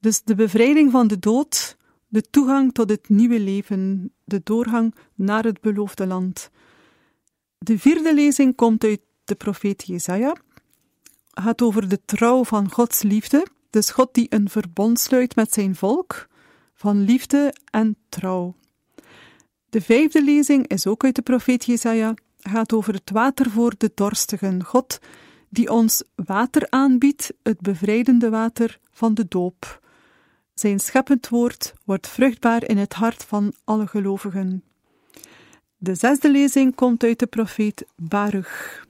Dus 0.00 0.22
de 0.22 0.34
bevrijding 0.34 0.90
van 0.90 1.06
de 1.06 1.18
dood, 1.18 1.76
de 2.08 2.22
toegang 2.30 2.72
tot 2.72 2.90
het 2.90 3.08
nieuwe 3.08 3.40
leven, 3.40 4.12
de 4.24 4.40
doorgang 4.44 4.94
naar 5.14 5.44
het 5.44 5.60
beloofde 5.60 6.06
land. 6.06 6.50
De 7.58 7.78
vierde 7.78 8.14
lezing 8.14 8.54
komt 8.54 8.84
uit 8.84 9.00
de 9.24 9.34
profeet 9.34 9.86
Jesaja. 9.86 10.36
Gaat 11.30 11.62
over 11.62 11.88
de 11.88 12.00
trouw 12.04 12.44
van 12.44 12.70
Gods 12.70 13.02
liefde, 13.02 13.46
dus 13.70 13.90
God 13.90 14.14
die 14.14 14.26
een 14.28 14.48
verbond 14.48 15.00
sluit 15.00 15.36
met 15.36 15.52
zijn 15.52 15.74
volk, 15.74 16.28
van 16.74 17.00
liefde 17.00 17.54
en 17.70 17.96
trouw. 18.08 18.54
De 19.68 19.80
vijfde 19.80 20.24
lezing 20.24 20.66
is 20.66 20.86
ook 20.86 21.04
uit 21.04 21.14
de 21.14 21.22
profeet 21.22 21.64
Jesaja, 21.64 22.14
gaat 22.38 22.72
over 22.72 22.94
het 22.94 23.10
water 23.10 23.50
voor 23.50 23.74
de 23.78 23.90
dorstigen. 23.94 24.64
God 24.64 24.98
die 25.48 25.70
ons 25.70 26.02
water 26.14 26.66
aanbiedt, 26.70 27.32
het 27.42 27.60
bevrijdende 27.60 28.30
water 28.30 28.78
van 28.90 29.14
de 29.14 29.26
doop. 29.28 29.82
Zijn 30.54 30.80
scheppend 30.80 31.28
woord 31.28 31.74
wordt 31.84 32.08
vruchtbaar 32.08 32.64
in 32.64 32.78
het 32.78 32.92
hart 32.92 33.24
van 33.24 33.52
alle 33.64 33.86
gelovigen. 33.86 34.64
De 35.76 35.94
zesde 35.94 36.30
lezing 36.30 36.74
komt 36.74 37.04
uit 37.04 37.18
de 37.18 37.26
profeet 37.26 37.84
Baruch 37.96 38.84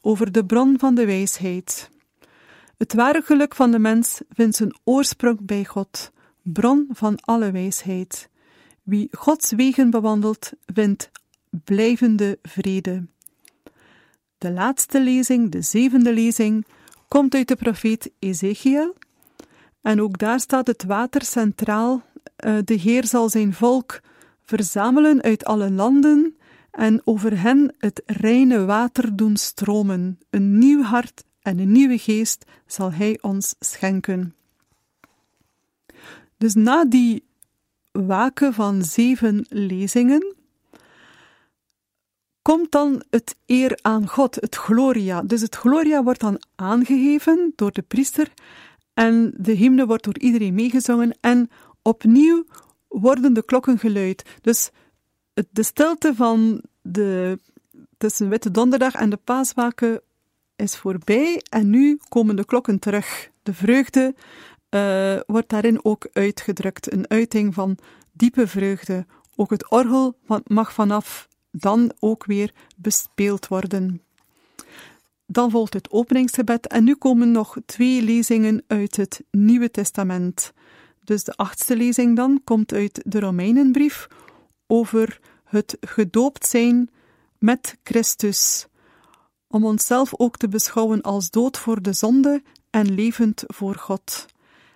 over 0.00 0.32
de 0.32 0.44
bron 0.44 0.78
van 0.78 0.94
de 0.94 1.06
wijsheid. 1.06 1.90
Het 2.76 2.94
ware 2.94 3.22
geluk 3.22 3.54
van 3.54 3.70
de 3.70 3.78
mens 3.78 4.20
vindt 4.30 4.56
zijn 4.56 4.76
oorsprong 4.84 5.38
bij 5.40 5.64
God, 5.64 6.12
bron 6.42 6.86
van 6.90 7.18
alle 7.20 7.50
wijsheid. 7.50 8.28
Wie 8.82 9.08
Gods 9.10 9.52
wegen 9.52 9.90
bewandelt, 9.90 10.52
vindt 10.74 11.10
blijvende 11.64 12.38
vrede. 12.42 13.06
De 14.38 14.50
laatste 14.50 15.00
lezing, 15.00 15.50
de 15.50 15.62
zevende 15.62 16.12
lezing, 16.12 16.66
komt 17.08 17.34
uit 17.34 17.48
de 17.48 17.56
profeet 17.56 18.10
Ezekiel. 18.18 18.94
En 19.82 20.02
ook 20.02 20.18
daar 20.18 20.40
staat 20.40 20.66
het 20.66 20.84
water 20.84 21.24
centraal. 21.24 22.02
Eh, 22.36 22.56
de 22.64 22.74
Heer 22.74 23.06
zal 23.06 23.28
zijn 23.28 23.54
volk 23.54 24.00
verzamelen 24.44 25.22
uit 25.22 25.44
alle 25.44 25.70
landen 25.70 26.37
en 26.78 27.00
over 27.04 27.40
hen 27.40 27.74
het 27.78 28.02
reine 28.06 28.64
water 28.64 29.16
doen 29.16 29.36
stromen. 29.36 30.18
Een 30.30 30.58
nieuw 30.58 30.82
hart 30.82 31.24
en 31.40 31.58
een 31.58 31.72
nieuwe 31.72 31.98
geest 31.98 32.44
zal 32.66 32.92
Hij 32.92 33.18
ons 33.20 33.54
schenken. 33.58 34.34
Dus 36.36 36.54
na 36.54 36.84
die 36.84 37.24
waken 37.92 38.54
van 38.54 38.82
zeven 38.82 39.46
lezingen, 39.48 40.34
komt 42.42 42.72
dan 42.72 43.02
het 43.10 43.36
eer 43.46 43.78
aan 43.82 44.08
God, 44.08 44.34
het 44.34 44.54
Gloria. 44.54 45.22
Dus 45.22 45.40
het 45.40 45.54
Gloria 45.54 46.02
wordt 46.02 46.20
dan 46.20 46.42
aangegeven 46.54 47.52
door 47.56 47.72
de 47.72 47.82
priester 47.82 48.32
en 48.94 49.34
de 49.36 49.52
hymne 49.52 49.86
wordt 49.86 50.04
door 50.04 50.18
iedereen 50.18 50.54
meegezongen 50.54 51.18
en 51.20 51.50
opnieuw 51.82 52.44
worden 52.88 53.32
de 53.32 53.44
klokken 53.44 53.78
geluid. 53.78 54.24
Dus 54.40 54.70
de 55.50 55.62
stilte 55.62 56.14
van 56.14 56.62
de, 56.82 57.38
tussen 57.96 58.28
Witte 58.28 58.50
Donderdag 58.50 58.94
en 58.94 59.10
de 59.10 59.16
Paaswaken 59.16 60.00
is 60.56 60.76
voorbij 60.76 61.42
en 61.50 61.70
nu 61.70 61.98
komen 62.08 62.36
de 62.36 62.44
klokken 62.44 62.78
terug. 62.78 63.30
De 63.42 63.54
vreugde 63.54 64.14
uh, 64.70 65.20
wordt 65.26 65.48
daarin 65.48 65.84
ook 65.84 66.08
uitgedrukt, 66.12 66.92
een 66.92 67.08
uiting 67.08 67.54
van 67.54 67.78
diepe 68.12 68.46
vreugde. 68.46 69.06
Ook 69.36 69.50
het 69.50 69.70
orgel 69.70 70.18
mag 70.46 70.72
vanaf 70.72 71.28
dan 71.50 71.92
ook 71.98 72.24
weer 72.24 72.52
bespeeld 72.76 73.48
worden. 73.48 74.02
Dan 75.26 75.50
volgt 75.50 75.72
het 75.72 75.90
openingsgebed 75.90 76.66
en 76.66 76.84
nu 76.84 76.94
komen 76.94 77.30
nog 77.30 77.56
twee 77.66 78.02
lezingen 78.02 78.64
uit 78.66 78.96
het 78.96 79.22
Nieuwe 79.30 79.70
Testament. 79.70 80.52
Dus 81.04 81.24
de 81.24 81.32
achtste 81.36 81.76
lezing 81.76 82.16
dan 82.16 82.40
komt 82.44 82.72
uit 82.72 83.02
de 83.04 83.20
Romeinenbrief 83.20 84.08
over 84.68 85.20
het 85.44 85.76
gedoopt 85.80 86.46
zijn 86.46 86.90
met 87.38 87.78
Christus, 87.82 88.66
om 89.46 89.64
onszelf 89.64 90.12
ook 90.16 90.36
te 90.36 90.48
beschouwen 90.48 91.02
als 91.02 91.30
dood 91.30 91.58
voor 91.58 91.82
de 91.82 91.92
zonde 91.92 92.42
en 92.70 92.94
levend 92.94 93.44
voor 93.46 93.74
God. 93.74 94.26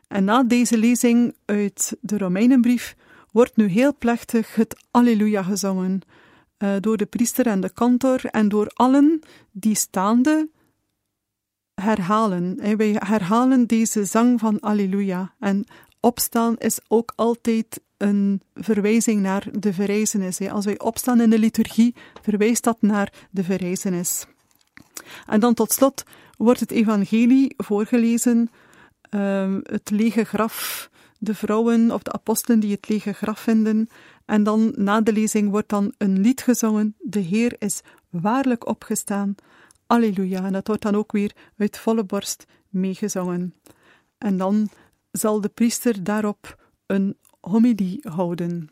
En 0.09 0.25
na 0.25 0.43
deze 0.43 0.79
lezing 0.79 1.35
uit 1.45 1.97
de 2.01 2.19
Romeinenbrief 2.19 2.97
wordt 3.31 3.57
nu 3.57 3.67
heel 3.67 3.97
plechtig 3.99 4.55
het 4.55 4.85
Alleluia 4.91 5.43
gezongen, 5.43 6.01
uh, 6.59 6.75
door 6.81 6.97
de 6.97 7.07
priester 7.07 7.47
en 7.47 7.61
de 7.61 7.71
kantor 7.71 8.25
en 8.25 8.49
door 8.49 8.71
allen 8.75 9.21
die 9.51 9.75
staande 9.75 10.49
herhalen. 11.75 12.59
En 12.59 12.77
wij 12.77 12.97
herhalen 12.99 13.67
deze 13.67 14.05
zang 14.05 14.41
van 14.41 14.61
Alleluia. 14.61 15.35
En 15.39 15.65
opstaan 16.01 16.59
is 16.59 16.79
ook 16.89 17.13
altijd 17.17 17.81
een 18.03 18.43
verwijzing 18.55 19.21
naar 19.21 19.47
de 19.53 19.73
verrijzenis. 19.73 20.41
Als 20.41 20.65
wij 20.65 20.79
opstaan 20.79 21.21
in 21.21 21.31
de 21.31 21.39
liturgie, 21.39 21.95
verwijst 22.23 22.65
dat 22.65 22.77
naar 22.81 23.13
de 23.31 23.45
verrijzenis. 23.45 24.27
En 25.27 25.41
dan 25.41 25.55
tot 25.55 25.73
slot 25.73 26.05
wordt 26.37 26.61
het 26.61 26.71
evangelie 26.71 27.55
voorgelezen, 27.57 28.51
um, 29.11 29.61
het 29.63 29.91
lege 29.91 30.25
graf, 30.25 30.91
de 31.19 31.35
vrouwen 31.35 31.91
of 31.91 32.03
de 32.03 32.13
apostelen 32.13 32.61
die 32.61 32.73
het 32.73 32.89
lege 32.89 33.13
graf 33.13 33.41
vinden. 33.41 33.89
En 34.25 34.43
dan 34.43 34.73
na 34.77 35.01
de 35.01 35.13
lezing 35.13 35.51
wordt 35.51 35.69
dan 35.69 35.95
een 35.99 36.21
lied 36.21 36.43
gezongen, 36.43 36.95
de 36.99 37.21
Heer 37.21 37.57
is 37.59 37.81
waarlijk 38.11 38.67
opgestaan. 38.67 39.35
Alleluia. 39.87 40.45
En 40.45 40.53
dat 40.53 40.67
wordt 40.67 40.83
dan 40.83 40.95
ook 40.95 41.13
weer 41.13 41.33
uit 41.57 41.79
volle 41.79 42.05
borst 42.05 42.45
meegezongen. 42.69 43.55
En 44.19 44.37
dan 44.37 44.69
zal 45.11 45.41
de 45.41 45.49
priester 45.49 46.05
daarop 46.05 46.57
een 46.87 47.17
homilie 47.43 48.01
houden. 48.03 48.69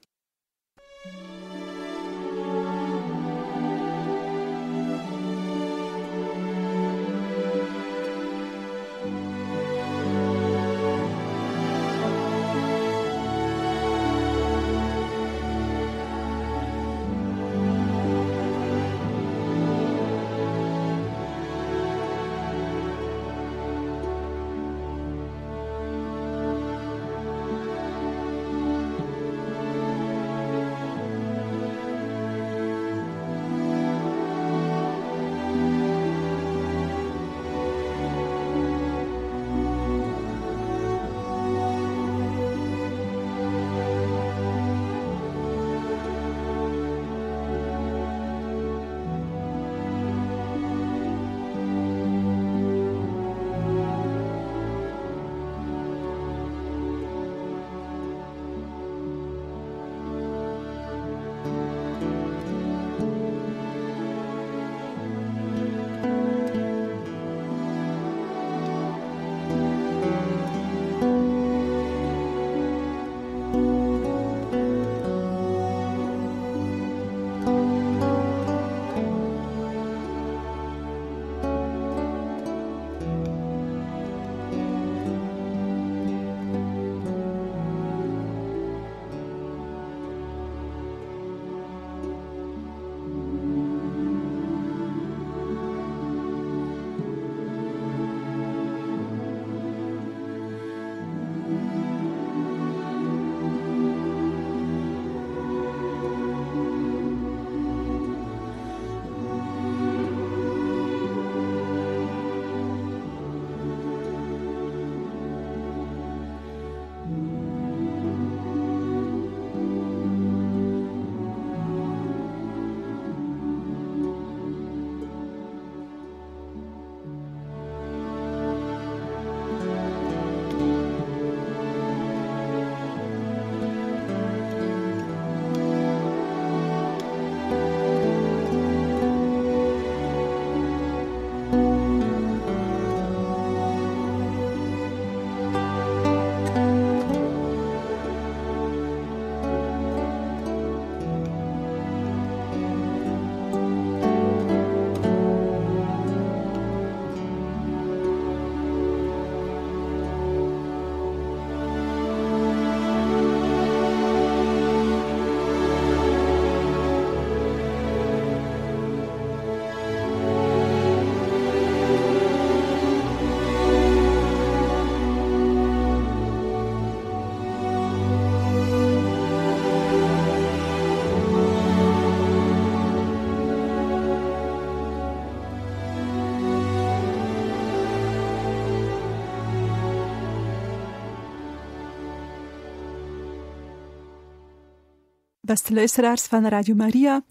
Beste 195.51 195.75
luisteraars 195.75 196.23
van 196.23 196.47
Radio 196.47 196.75
Maria, 196.75 197.23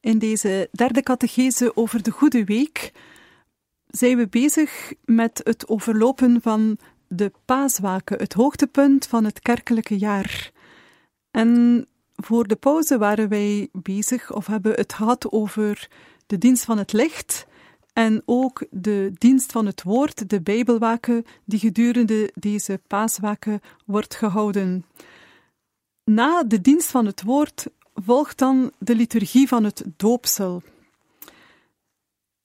in 0.00 0.18
deze 0.18 0.68
derde 0.72 1.02
catechese 1.02 1.76
over 1.76 2.02
de 2.02 2.10
Goede 2.10 2.44
Week 2.44 2.92
zijn 3.86 4.16
we 4.16 4.28
bezig 4.28 4.92
met 5.04 5.40
het 5.44 5.68
overlopen 5.68 6.42
van 6.42 6.78
de 7.08 7.32
paaswaken, 7.44 8.18
het 8.18 8.32
hoogtepunt 8.32 9.06
van 9.06 9.24
het 9.24 9.40
kerkelijke 9.40 9.98
jaar. 9.98 10.50
En 11.30 11.86
voor 12.14 12.46
de 12.46 12.56
pauze 12.56 12.98
waren 12.98 13.28
wij 13.28 13.68
bezig 13.72 14.32
of 14.32 14.46
hebben 14.46 14.72
het 14.72 14.92
gehad 14.92 15.30
over 15.30 15.88
de 16.26 16.38
dienst 16.38 16.64
van 16.64 16.78
het 16.78 16.92
licht 16.92 17.46
en 17.92 18.22
ook 18.24 18.66
de 18.70 19.12
dienst 19.18 19.52
van 19.52 19.66
het 19.66 19.82
woord, 19.82 20.28
de 20.28 20.40
Bijbelwaken, 20.40 21.24
die 21.44 21.58
gedurende 21.58 22.30
deze 22.34 22.80
paaswaken 22.86 23.60
wordt 23.84 24.14
gehouden. 24.14 24.84
Na 26.10 26.44
de 26.44 26.60
dienst 26.60 26.90
van 26.90 27.06
het 27.06 27.22
woord 27.22 27.66
volgt 27.94 28.38
dan 28.38 28.72
de 28.78 28.94
liturgie 28.94 29.48
van 29.48 29.64
het 29.64 29.84
doopsel. 29.96 30.62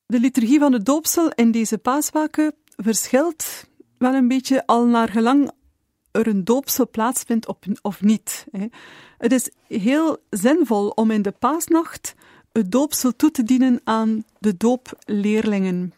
De 0.06 0.20
liturgie 0.20 0.60
van 0.60 0.74
het 0.74 0.86
doopsel 0.86 1.32
in 1.32 1.52
deze 1.52 1.78
paaswaken 1.78 2.54
verschilt 2.76 3.68
wel 3.98 4.14
een 4.14 4.28
beetje 4.28 4.66
al 4.66 4.86
naar 4.86 5.10
gelang 5.10 5.52
er 6.12 6.28
een 6.28 6.44
doopsel 6.44 6.90
plaatsvindt 6.90 7.48
of 7.82 8.02
niet. 8.02 8.46
Het 9.18 9.32
is 9.32 9.50
heel 9.68 10.18
zinvol 10.30 10.90
om 10.90 11.12
in 11.12 11.22
de 11.22 11.32
paasnacht 11.32 12.14
het 12.52 12.72
doopsel 12.72 13.16
toe 13.16 13.32
te 13.32 13.44
dienen 13.44 13.82
aan 13.84 14.24
de 14.40 14.58
doopleerlingen. 14.58 15.94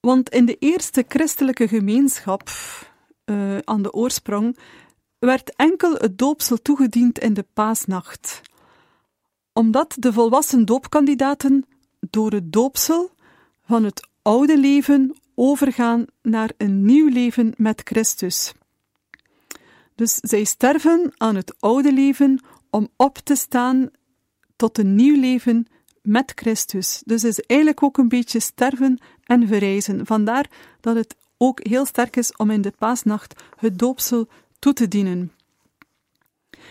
Want 0.00 0.28
in 0.28 0.44
de 0.44 0.56
eerste 0.58 1.04
christelijke 1.08 1.68
gemeenschap, 1.68 2.48
uh, 3.24 3.58
aan 3.58 3.82
de 3.82 3.92
oorsprong, 3.92 4.58
werd 5.18 5.56
enkel 5.56 5.94
het 5.94 6.18
doopsel 6.18 6.62
toegediend 6.62 7.18
in 7.18 7.34
de 7.34 7.44
paasnacht, 7.52 8.40
omdat 9.52 9.96
de 9.98 10.12
volwassen 10.12 10.64
doopkandidaten 10.64 11.66
door 12.00 12.32
het 12.32 12.52
doopsel 12.52 13.10
van 13.64 13.84
het 13.84 14.08
oude 14.22 14.58
leven 14.58 15.16
overgaan 15.34 16.04
naar 16.22 16.50
een 16.56 16.84
nieuw 16.84 17.08
leven 17.08 17.54
met 17.56 17.80
Christus. 17.84 18.52
Dus 19.94 20.14
zij 20.14 20.44
sterven 20.44 21.12
aan 21.16 21.34
het 21.34 21.54
oude 21.58 21.92
leven 21.92 22.40
om 22.70 22.88
op 22.96 23.18
te 23.18 23.34
staan 23.34 23.90
tot 24.56 24.78
een 24.78 24.94
nieuw 24.94 25.20
leven 25.20 25.66
met 26.02 26.32
Christus. 26.34 27.02
Dus 27.04 27.24
is 27.24 27.40
eigenlijk 27.40 27.82
ook 27.82 27.98
een 27.98 28.08
beetje 28.08 28.40
sterven 28.40 28.98
en 29.24 29.46
verrijzen. 29.46 30.06
Vandaar 30.06 30.50
dat 30.80 30.96
het 30.96 31.16
ook 31.36 31.66
heel 31.66 31.84
sterk 31.84 32.16
is 32.16 32.36
om 32.36 32.50
in 32.50 32.62
de 32.62 32.72
paasnacht 32.78 33.42
het 33.56 33.78
doopsel 33.78 34.28
toe 34.58 34.72
te 34.72 34.88
dienen. 34.88 35.32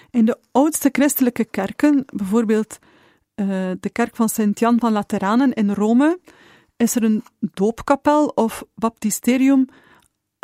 In 0.10 0.26
de 0.26 0.38
oudste 0.52 0.90
christelijke 0.92 1.46
kerken, 1.46 2.06
bijvoorbeeld 2.14 2.80
uh, 3.36 3.72
de 3.80 3.90
kerk 3.92 4.16
van 4.16 4.30
Sint-Jan 4.30 4.80
van 4.80 4.92
Lateranen 4.92 5.54
in 5.54 5.74
Rome, 5.74 6.20
is 6.78 6.96
er 6.96 7.04
een 7.04 7.24
doopkapel 7.40 8.26
of 8.26 8.64
baptisterium 8.76 9.68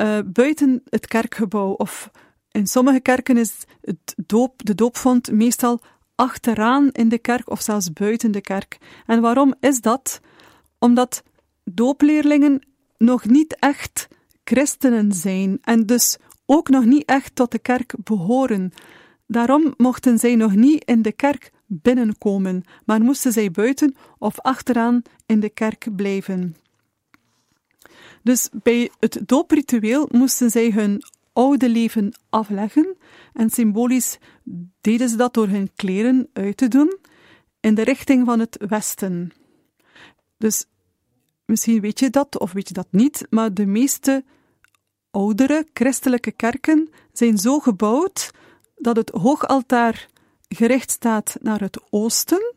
uh, 0.01 0.19
buiten 0.25 0.82
het 0.89 1.08
kerkgebouw. 1.08 1.71
Of 1.71 2.10
in 2.51 2.67
sommige 2.67 2.99
kerken 2.99 3.38
is 3.38 3.53
het 3.82 4.13
doop, 4.25 4.65
de 4.65 4.75
doopvond 4.75 5.32
meestal 5.32 5.79
achteraan 6.15 6.89
in 6.91 7.10
de 7.10 7.17
kerk 7.17 7.49
of 7.49 7.62
zelfs 7.62 7.93
buiten 7.93 8.32
de 8.32 8.41
kerk. 8.41 8.77
En 9.06 9.21
waarom 9.21 9.53
is 9.60 9.82
dat? 9.82 10.19
Omdat 10.79 11.23
doopleerlingen 11.63 12.67
nog 12.97 13.25
niet 13.25 13.56
echt 13.60 14.08
christenen 14.43 15.12
zijn 15.12 15.58
en 15.62 15.86
dus 15.86 16.17
ook 16.54 16.70
nog 16.70 16.86
niet 16.86 17.06
echt 17.06 17.36
tot 17.36 17.52
de 17.52 17.60
kerk 17.60 17.94
behoren. 18.04 18.72
Daarom 19.28 19.74
mochten 19.78 20.20
zij 20.20 20.36
nog 20.36 20.56
niet 20.56 20.84
in 20.84 21.02
de 21.02 21.12
kerk 21.12 21.52
binnenkomen, 21.66 22.63
maar 22.86 23.02
moesten 23.02 23.32
zij 23.32 23.52
buiten 23.52 23.96
of 24.18 24.39
achteraan 24.39 25.02
in 25.26 25.39
de 25.39 25.50
kerk 25.50 25.88
blijven. 25.96 26.56
Dus 28.24 28.50
bij 28.63 28.92
het 29.00 29.20
doopritueel 29.26 30.08
moesten 30.12 30.50
zij 30.50 30.70
hun 30.72 31.04
oude 31.34 31.70
leven 31.70 32.13
afleggen 32.30 32.98
en 33.34 33.50
symbolisch 33.50 34.18
deden 34.82 35.10
ze 35.10 35.16
dat 35.16 35.34
door 35.34 35.48
hun 35.48 35.72
kleren 35.76 36.30
uit 36.34 36.58
te 36.58 36.68
doen 36.68 36.98
in 37.60 37.76
de 37.76 37.84
richting 37.84 38.26
van 38.26 38.39
het 38.39 38.66
westen. 38.68 39.32
Dus 40.38 40.66
misschien 41.46 41.82
weet 41.82 42.00
je 42.00 42.10
dat 42.10 42.39
of 42.39 42.52
weet 42.52 42.68
je 42.68 42.74
dat 42.74 42.88
niet, 42.92 43.28
maar 43.30 43.54
de 43.54 43.66
meeste 43.66 44.24
oudere 45.13 45.67
christelijke 45.73 46.32
kerken 46.32 46.89
zijn 47.12 47.38
zo 47.38 47.60
gebouwd 47.60 48.32
dat 48.76 48.95
het 48.95 49.10
hoogaltaar 49.10 50.08
gericht 50.47 50.91
staat 50.91 51.38
naar 51.41 51.60
het 51.60 51.80
oosten 51.89 52.54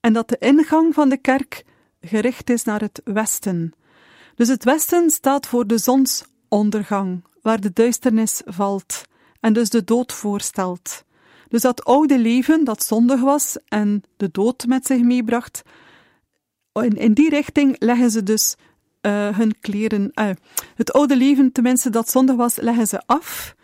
en 0.00 0.12
dat 0.12 0.28
de 0.28 0.38
ingang 0.38 0.94
van 0.94 1.08
de 1.08 1.16
kerk 1.16 1.64
gericht 2.00 2.50
is 2.50 2.64
naar 2.64 2.80
het 2.80 3.00
westen. 3.04 3.72
Dus 4.34 4.48
het 4.48 4.64
westen 4.64 5.10
staat 5.10 5.46
voor 5.46 5.66
de 5.66 5.78
zonsondergang, 5.78 7.24
waar 7.42 7.60
de 7.60 7.72
duisternis 7.72 8.42
valt 8.44 9.02
en 9.40 9.52
dus 9.52 9.70
de 9.70 9.84
dood 9.84 10.12
voorstelt. 10.12 11.04
Dus 11.48 11.62
dat 11.62 11.84
oude 11.84 12.18
leven 12.18 12.64
dat 12.64 12.84
zondig 12.84 13.20
was 13.20 13.56
en 13.68 14.02
de 14.16 14.30
dood 14.30 14.66
met 14.66 14.86
zich 14.86 15.02
meebracht, 15.02 15.62
in, 16.72 17.12
die 17.12 17.28
richting 17.28 17.76
leggen 17.78 18.10
ze 18.10 18.22
dus 18.22 18.56
uh, 19.08 19.38
hun 19.38 19.60
kleren. 19.60 20.10
Uh, 20.14 20.30
het 20.74 20.92
oude 20.92 21.16
leven, 21.16 21.52
tenminste 21.52 21.90
dat 21.90 22.10
zondig 22.10 22.36
was, 22.36 22.56
leggen 22.56 22.86
ze 22.86 23.02
af. 23.06 23.56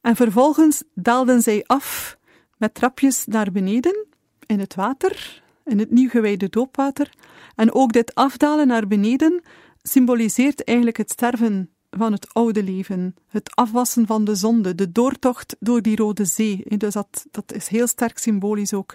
En 0.00 0.16
vervolgens 0.16 0.82
daalden 0.94 1.42
zij 1.42 1.64
af 1.66 2.18
met 2.56 2.74
trapjes 2.74 3.26
naar 3.26 3.52
beneden 3.52 4.06
in 4.46 4.60
het 4.60 4.74
water, 4.74 5.42
in 5.64 5.78
het 5.78 5.90
nieuw 5.90 6.08
gewijde 6.08 6.48
doopwater. 6.48 7.10
En 7.54 7.74
ook 7.74 7.92
dit 7.92 8.14
afdalen 8.14 8.66
naar 8.66 8.86
beneden 8.86 9.42
symboliseert 9.82 10.64
eigenlijk 10.64 10.96
het 10.96 11.10
sterven 11.10 11.70
van 11.90 12.12
het 12.12 12.34
oude 12.34 12.62
leven, 12.62 13.14
het 13.26 13.54
afwassen 13.54 14.06
van 14.06 14.24
de 14.24 14.34
zonde, 14.34 14.74
de 14.74 14.92
doortocht 14.92 15.56
door 15.60 15.82
die 15.82 15.96
Rode 15.96 16.24
Zee. 16.24 16.64
Dus 16.76 16.92
dat, 16.92 17.26
dat 17.30 17.52
is 17.52 17.68
heel 17.68 17.86
sterk 17.86 18.18
symbolisch 18.18 18.74
ook. 18.74 18.94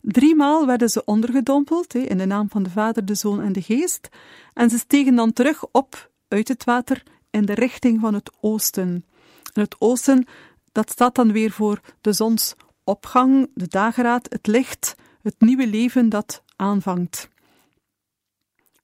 Driemaal 0.00 0.66
werden 0.66 0.88
ze 0.88 1.04
ondergedompeld, 1.04 1.94
in 1.94 2.18
de 2.18 2.26
naam 2.26 2.48
van 2.50 2.62
de 2.62 2.70
Vader, 2.70 3.04
de 3.04 3.14
Zoon 3.14 3.42
en 3.42 3.52
de 3.52 3.62
Geest, 3.62 4.08
en 4.54 4.70
ze 4.70 4.78
stegen 4.78 5.14
dan 5.14 5.32
terug 5.32 5.64
op 5.72 6.10
uit 6.28 6.48
het 6.48 6.64
water 6.64 7.02
in 7.30 7.44
de 7.44 7.54
richting 7.54 8.00
van 8.00 8.14
het 8.14 8.30
oosten. 8.40 9.04
En 9.52 9.62
het 9.62 9.76
oosten, 9.78 10.26
dat 10.72 10.90
staat 10.90 11.14
dan 11.14 11.32
weer 11.32 11.50
voor 11.50 11.80
de 12.00 12.12
zonsopgang, 12.12 13.50
de 13.54 13.68
dageraad, 13.68 14.26
het 14.30 14.46
licht, 14.46 14.94
het 15.22 15.34
nieuwe 15.38 15.66
leven 15.66 16.08
dat 16.08 16.42
aanvangt. 16.56 17.28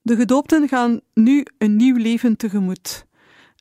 De 0.02 0.16
gedoopten 0.16 0.68
gaan 0.68 1.00
nu 1.14 1.46
een 1.58 1.76
nieuw 1.76 1.96
leven 1.96 2.36
tegemoet. 2.36 3.06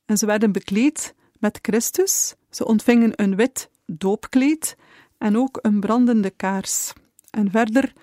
En 0.05 0.17
ze 0.17 0.25
werden 0.25 0.51
bekleed 0.51 1.15
met 1.39 1.59
Christus, 1.61 2.35
ze 2.49 2.65
ontvingen 2.65 3.11
een 3.15 3.35
wit 3.35 3.69
doopkleed 3.85 4.75
en 5.17 5.37
ook 5.37 5.59
een 5.61 5.79
brandende 5.79 6.29
kaars. 6.29 6.93
En 7.35 7.51
verder 7.51 7.93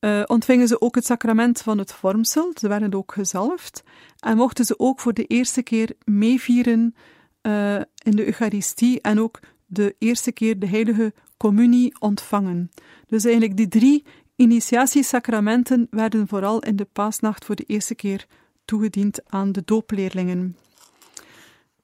uh, 0.00 0.22
ontvingen 0.26 0.68
ze 0.68 0.80
ook 0.80 0.94
het 0.94 1.06
sacrament 1.06 1.62
van 1.62 1.78
het 1.78 1.92
vormsel, 1.92 2.52
ze 2.54 2.68
werden 2.68 2.94
ook 2.94 3.12
gezalfd, 3.12 3.82
en 4.18 4.36
mochten 4.36 4.64
ze 4.64 4.78
ook 4.78 5.00
voor 5.00 5.14
de 5.14 5.24
eerste 5.24 5.62
keer 5.62 5.92
meevieren 6.04 6.94
uh, 7.42 7.74
in 8.02 8.16
de 8.16 8.26
Eucharistie 8.26 9.00
en 9.00 9.20
ook 9.20 9.40
de 9.66 9.94
eerste 9.98 10.32
keer 10.32 10.58
de 10.58 10.66
heilige 10.66 11.12
communie 11.36 12.00
ontvangen. 12.00 12.70
Dus 13.06 13.24
eigenlijk 13.24 13.56
die 13.56 13.68
drie 13.68 14.04
initiatiesacramenten 14.36 15.86
werden 15.90 16.28
vooral 16.28 16.60
in 16.60 16.76
de 16.76 16.86
paasnacht 16.92 17.44
voor 17.44 17.54
de 17.54 17.64
eerste 17.66 17.94
keer 17.94 18.26
toegediend 18.64 19.30
aan 19.30 19.52
de 19.52 19.62
doopleerlingen. 19.64 20.56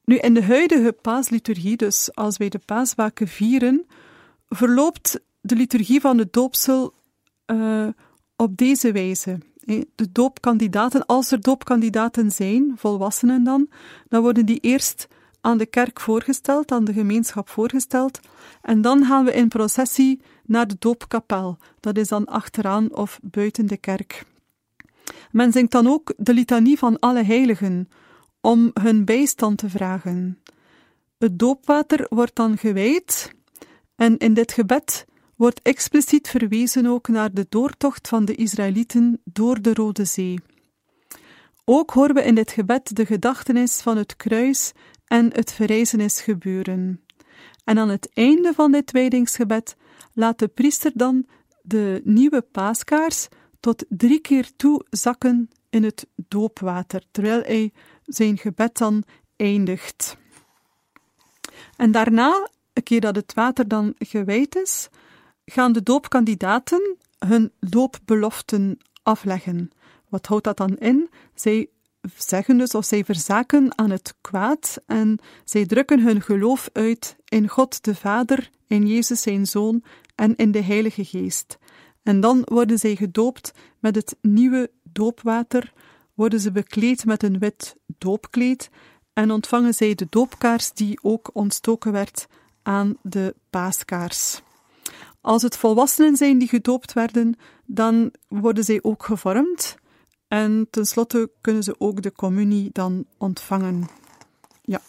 Nu, 0.04 0.18
in 0.18 0.34
de 0.34 0.42
huidige 0.42 0.92
paasliturgie, 0.92 1.76
dus 1.76 2.14
als 2.14 2.36
wij 2.36 2.48
de 2.48 2.60
paaswaken 2.64 3.28
vieren, 3.28 3.86
verloopt 4.48 5.20
de 5.44 5.56
liturgie 5.56 6.00
van 6.00 6.16
de 6.16 6.28
doopsel 6.30 6.94
uh, 7.46 7.88
op 8.36 8.56
deze 8.56 8.92
wijze. 8.92 9.38
De 9.94 10.12
doopkandidaten, 10.12 11.06
als 11.06 11.30
er 11.30 11.40
doopkandidaten 11.40 12.30
zijn, 12.30 12.72
volwassenen 12.76 13.44
dan, 13.44 13.68
dan 14.08 14.22
worden 14.22 14.46
die 14.46 14.60
eerst 14.60 15.08
aan 15.40 15.58
de 15.58 15.66
kerk 15.66 16.00
voorgesteld, 16.00 16.72
aan 16.72 16.84
de 16.84 16.92
gemeenschap 16.92 17.48
voorgesteld, 17.48 18.20
en 18.62 18.80
dan 18.80 19.04
gaan 19.04 19.24
we 19.24 19.32
in 19.32 19.48
processie 19.48 20.20
naar 20.44 20.66
de 20.66 20.76
doopkapel. 20.78 21.58
Dat 21.80 21.96
is 21.96 22.08
dan 22.08 22.24
achteraan 22.24 22.94
of 22.94 23.18
buiten 23.22 23.66
de 23.66 23.76
kerk. 23.76 24.24
Men 25.30 25.52
zingt 25.52 25.72
dan 25.72 25.86
ook 25.86 26.14
de 26.16 26.34
litanie 26.34 26.78
van 26.78 26.98
alle 26.98 27.22
heiligen, 27.22 27.88
om 28.40 28.70
hun 28.80 29.04
bijstand 29.04 29.58
te 29.58 29.68
vragen. 29.68 30.38
Het 31.18 31.38
doopwater 31.38 32.06
wordt 32.08 32.34
dan 32.34 32.58
gewijd, 32.58 33.32
en 33.96 34.18
in 34.18 34.34
dit 34.34 34.52
gebed 34.52 35.06
wordt 35.36 35.62
expliciet 35.62 36.28
verwezen 36.28 36.86
ook 36.86 37.08
naar 37.08 37.32
de 37.32 37.46
doortocht 37.48 38.08
van 38.08 38.24
de 38.24 38.34
Israëlieten 38.34 39.20
door 39.24 39.62
de 39.62 39.74
Rode 39.74 40.04
Zee. 40.04 40.40
Ook 41.64 41.90
horen 41.90 42.14
we 42.14 42.22
in 42.22 42.34
dit 42.34 42.50
gebed 42.50 42.96
de 42.96 43.06
gedachtenis 43.06 43.80
van 43.80 43.96
het 43.96 44.16
kruis 44.16 44.72
en 45.06 45.32
het 45.32 45.52
verrijzenis 45.52 46.20
gebeuren. 46.20 47.04
En 47.64 47.78
aan 47.78 47.88
het 47.88 48.10
einde 48.12 48.52
van 48.54 48.72
dit 48.72 48.90
wijdingsgebed 48.90 49.76
laat 50.12 50.38
de 50.38 50.48
priester 50.48 50.90
dan 50.94 51.26
de 51.62 52.00
nieuwe 52.04 52.42
paaskaars 52.42 53.28
tot 53.60 53.84
drie 53.88 54.20
keer 54.20 54.50
toe 54.56 54.84
zakken 54.90 55.48
in 55.70 55.82
het 55.82 56.06
doopwater, 56.16 57.02
terwijl 57.10 57.42
hij 57.42 57.72
zijn 58.04 58.38
gebed 58.38 58.76
dan 58.76 59.04
eindigt. 59.36 60.16
En 61.76 61.92
daarna, 61.92 62.48
een 62.72 62.82
keer 62.82 63.00
dat 63.00 63.16
het 63.16 63.34
water 63.34 63.68
dan 63.68 63.94
gewijd 63.98 64.56
is, 64.56 64.88
gaan 65.44 65.72
de 65.72 65.82
doopkandidaten 65.82 66.96
hun 67.18 67.52
doopbeloften 67.60 68.78
afleggen. 69.02 69.70
Wat 70.08 70.26
houdt 70.26 70.44
dat 70.44 70.56
dan 70.56 70.76
in? 70.76 71.10
Zij 71.34 71.68
zeggen 72.16 72.58
dus 72.58 72.74
of 72.74 72.84
zij 72.84 73.04
verzaken 73.04 73.78
aan 73.78 73.90
het 73.90 74.14
kwaad 74.20 74.78
en 74.86 75.18
zij 75.44 75.66
drukken 75.66 76.00
hun 76.00 76.22
geloof 76.22 76.68
uit 76.72 77.16
in 77.24 77.48
God 77.48 77.84
de 77.84 77.94
Vader, 77.94 78.50
in 78.66 78.86
Jezus 78.86 79.22
zijn 79.22 79.46
Zoon 79.46 79.82
en 80.14 80.36
in 80.36 80.50
de 80.50 80.62
Heilige 80.62 81.04
Geest. 81.04 81.58
En 82.02 82.20
dan 82.20 82.42
worden 82.44 82.78
zij 82.78 82.96
gedoopt 82.96 83.52
met 83.78 83.94
het 83.94 84.16
nieuwe 84.20 84.70
doopwater, 84.82 85.72
worden 86.14 86.40
ze 86.40 86.52
bekleed 86.52 87.04
met 87.04 87.22
een 87.22 87.38
wit 87.38 87.76
doopkleed 87.98 88.70
en 89.12 89.30
ontvangen 89.30 89.74
zij 89.74 89.94
de 89.94 90.06
doopkaars 90.10 90.72
die 90.72 90.98
ook 91.02 91.30
ontstoken 91.32 91.92
werd 91.92 92.26
aan 92.62 92.96
de 93.02 93.34
paaskaars. 93.50 94.42
Als 95.24 95.42
het 95.42 95.56
volwassenen 95.56 96.16
zijn 96.16 96.38
die 96.38 96.48
gedoopt 96.48 96.92
werden, 96.92 97.36
dan 97.66 98.12
worden 98.28 98.64
zij 98.64 98.78
ook 98.82 99.04
gevormd 99.04 99.76
en 100.28 100.66
tenslotte 100.70 101.30
kunnen 101.40 101.62
ze 101.62 101.74
ook 101.78 102.02
de 102.02 102.12
communie 102.12 102.70
dan 102.72 103.06
ontvangen. 103.18 103.88
Ja. 104.62 104.80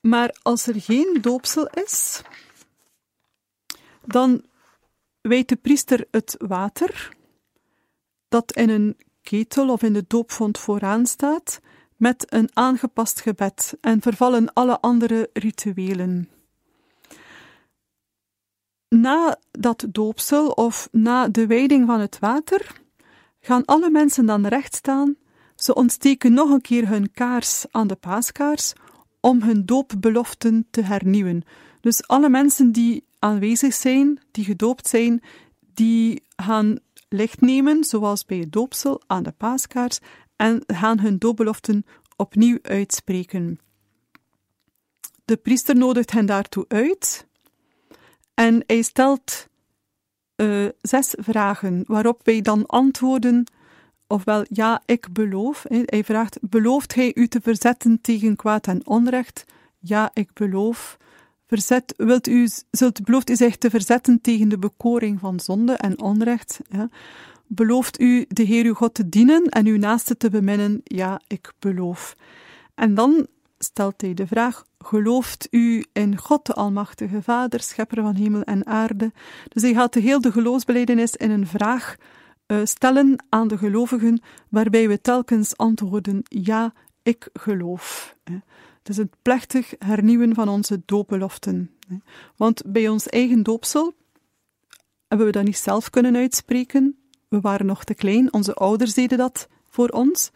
Maar 0.00 0.36
als 0.42 0.66
er 0.66 0.80
geen 0.80 1.18
doopsel 1.20 1.66
is, 1.66 2.22
dan 4.04 4.44
wijt 5.20 5.48
de 5.48 5.56
priester 5.56 6.06
het 6.10 6.36
water 6.38 7.16
dat 8.28 8.52
in 8.52 8.68
een 8.68 8.96
ketel 9.22 9.68
of 9.68 9.82
in 9.82 9.92
de 9.92 10.04
doopvond 10.06 10.58
vooraan 10.58 11.06
staat, 11.06 11.60
met 11.96 12.32
een 12.32 12.48
aangepast 12.52 13.20
gebed 13.20 13.74
en 13.80 14.00
vervallen 14.00 14.52
alle 14.52 14.80
andere 14.80 15.30
rituelen. 15.32 16.39
Na 18.94 19.38
dat 19.50 19.86
doopsel 19.88 20.48
of 20.48 20.88
na 20.92 21.28
de 21.28 21.46
wijding 21.46 21.86
van 21.86 22.00
het 22.00 22.18
water 22.18 22.80
gaan 23.40 23.64
alle 23.64 23.90
mensen 23.90 24.26
dan 24.26 24.46
recht 24.46 24.74
staan. 24.74 25.16
Ze 25.56 25.74
ontsteken 25.74 26.32
nog 26.32 26.50
een 26.50 26.60
keer 26.60 26.88
hun 26.88 27.12
kaars 27.12 27.64
aan 27.70 27.86
de 27.86 27.94
paaskaars 27.94 28.72
om 29.20 29.42
hun 29.42 29.66
doopbeloften 29.66 30.66
te 30.70 30.82
hernieuwen. 30.82 31.42
Dus 31.80 32.06
alle 32.06 32.28
mensen 32.28 32.72
die 32.72 33.04
aanwezig 33.18 33.74
zijn, 33.74 34.20
die 34.30 34.44
gedoopt 34.44 34.88
zijn, 34.88 35.22
die 35.74 36.22
gaan 36.36 36.78
licht 37.08 37.40
nemen, 37.40 37.84
zoals 37.84 38.24
bij 38.24 38.38
het 38.38 38.52
doopsel 38.52 39.02
aan 39.06 39.22
de 39.22 39.32
paaskaars, 39.36 39.98
en 40.36 40.62
gaan 40.66 41.00
hun 41.00 41.18
doopbeloften 41.18 41.84
opnieuw 42.16 42.58
uitspreken. 42.62 43.58
De 45.24 45.36
priester 45.36 45.76
nodigt 45.76 46.10
hen 46.10 46.26
daartoe 46.26 46.64
uit 46.68 47.28
en 48.40 48.62
hij 48.66 48.82
stelt 48.82 49.48
uh, 50.36 50.68
zes 50.80 51.14
vragen 51.18 51.84
waarop 51.86 52.20
wij 52.24 52.40
dan 52.40 52.66
antwoorden 52.66 53.44
ofwel 54.06 54.44
ja, 54.48 54.82
ik 54.86 55.12
beloof. 55.12 55.64
Hij 55.68 56.04
vraagt, 56.04 56.38
belooft 56.40 56.94
hij 56.94 57.10
u 57.14 57.26
te 57.26 57.40
verzetten 57.40 58.00
tegen 58.00 58.36
kwaad 58.36 58.66
en 58.66 58.86
onrecht? 58.86 59.44
Ja, 59.78 60.10
ik 60.12 60.32
beloof. 60.32 60.96
Verzet, 61.46 61.94
wilt 61.96 62.26
u, 62.26 62.48
zult, 62.70 63.04
belooft 63.04 63.30
u 63.30 63.36
zich 63.36 63.56
te 63.56 63.70
verzetten 63.70 64.20
tegen 64.20 64.48
de 64.48 64.58
bekoring 64.58 65.20
van 65.20 65.40
zonde 65.40 65.72
en 65.72 66.00
onrecht? 66.00 66.60
Ja. 66.68 66.88
Belooft 67.46 68.00
u 68.00 68.24
de 68.28 68.42
Heer 68.42 68.64
uw 68.64 68.74
God 68.74 68.94
te 68.94 69.08
dienen 69.08 69.44
en 69.44 69.66
uw 69.66 69.78
naaste 69.78 70.16
te 70.16 70.30
beminnen? 70.30 70.80
Ja, 70.84 71.20
ik 71.26 71.52
beloof. 71.58 72.16
En 72.74 72.94
dan 72.94 73.26
stelt 73.64 74.00
hij 74.00 74.14
de 74.14 74.26
vraag: 74.26 74.64
Gelooft 74.78 75.48
u 75.50 75.84
in 75.92 76.16
God, 76.16 76.46
de 76.46 76.54
Almachtige 76.54 77.22
Vader, 77.22 77.60
Schepper 77.60 78.02
van 78.02 78.14
hemel 78.14 78.42
en 78.42 78.66
aarde? 78.66 79.12
Dus 79.48 79.62
hij 79.62 79.72
gaat 79.72 79.92
de 79.92 80.00
hele 80.00 80.32
geloofsbeleidenis 80.32 81.16
in 81.16 81.30
een 81.30 81.46
vraag 81.46 81.96
uh, 82.46 82.60
stellen 82.64 83.24
aan 83.28 83.48
de 83.48 83.58
gelovigen, 83.58 84.22
waarbij 84.48 84.88
we 84.88 85.00
telkens 85.00 85.56
antwoorden: 85.56 86.22
Ja, 86.22 86.72
ik 87.02 87.28
geloof. 87.32 88.16
Het 88.78 88.88
is 88.88 88.96
het 88.96 89.14
plechtig 89.22 89.74
hernieuwen 89.78 90.34
van 90.34 90.48
onze 90.48 90.82
doopbeloften. 90.84 91.70
Want 92.36 92.62
bij 92.66 92.88
ons 92.88 93.08
eigen 93.08 93.42
doopsel 93.42 93.94
hebben 95.08 95.26
we 95.26 95.32
dat 95.32 95.44
niet 95.44 95.56
zelf 95.56 95.90
kunnen 95.90 96.16
uitspreken. 96.16 96.98
We 97.28 97.40
waren 97.40 97.66
nog 97.66 97.84
te 97.84 97.94
klein, 97.94 98.32
onze 98.32 98.54
ouders 98.54 98.94
deden 98.94 99.18
dat 99.18 99.48
voor 99.68 99.88
ons. 99.88 100.30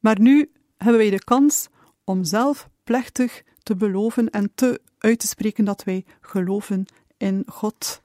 Maar 0.00 0.20
nu 0.20 0.50
hebben 0.76 0.98
wij 0.98 1.10
de 1.10 1.24
kans 1.24 1.68
om 2.12 2.24
zelf 2.24 2.68
plechtig 2.84 3.42
te 3.62 3.76
beloven 3.76 4.30
en 4.30 4.52
te 4.54 4.80
uit 4.98 5.18
te 5.18 5.26
spreken 5.26 5.64
dat 5.64 5.84
wij 5.84 6.04
geloven 6.20 6.84
in 7.16 7.42
God. 7.46 8.00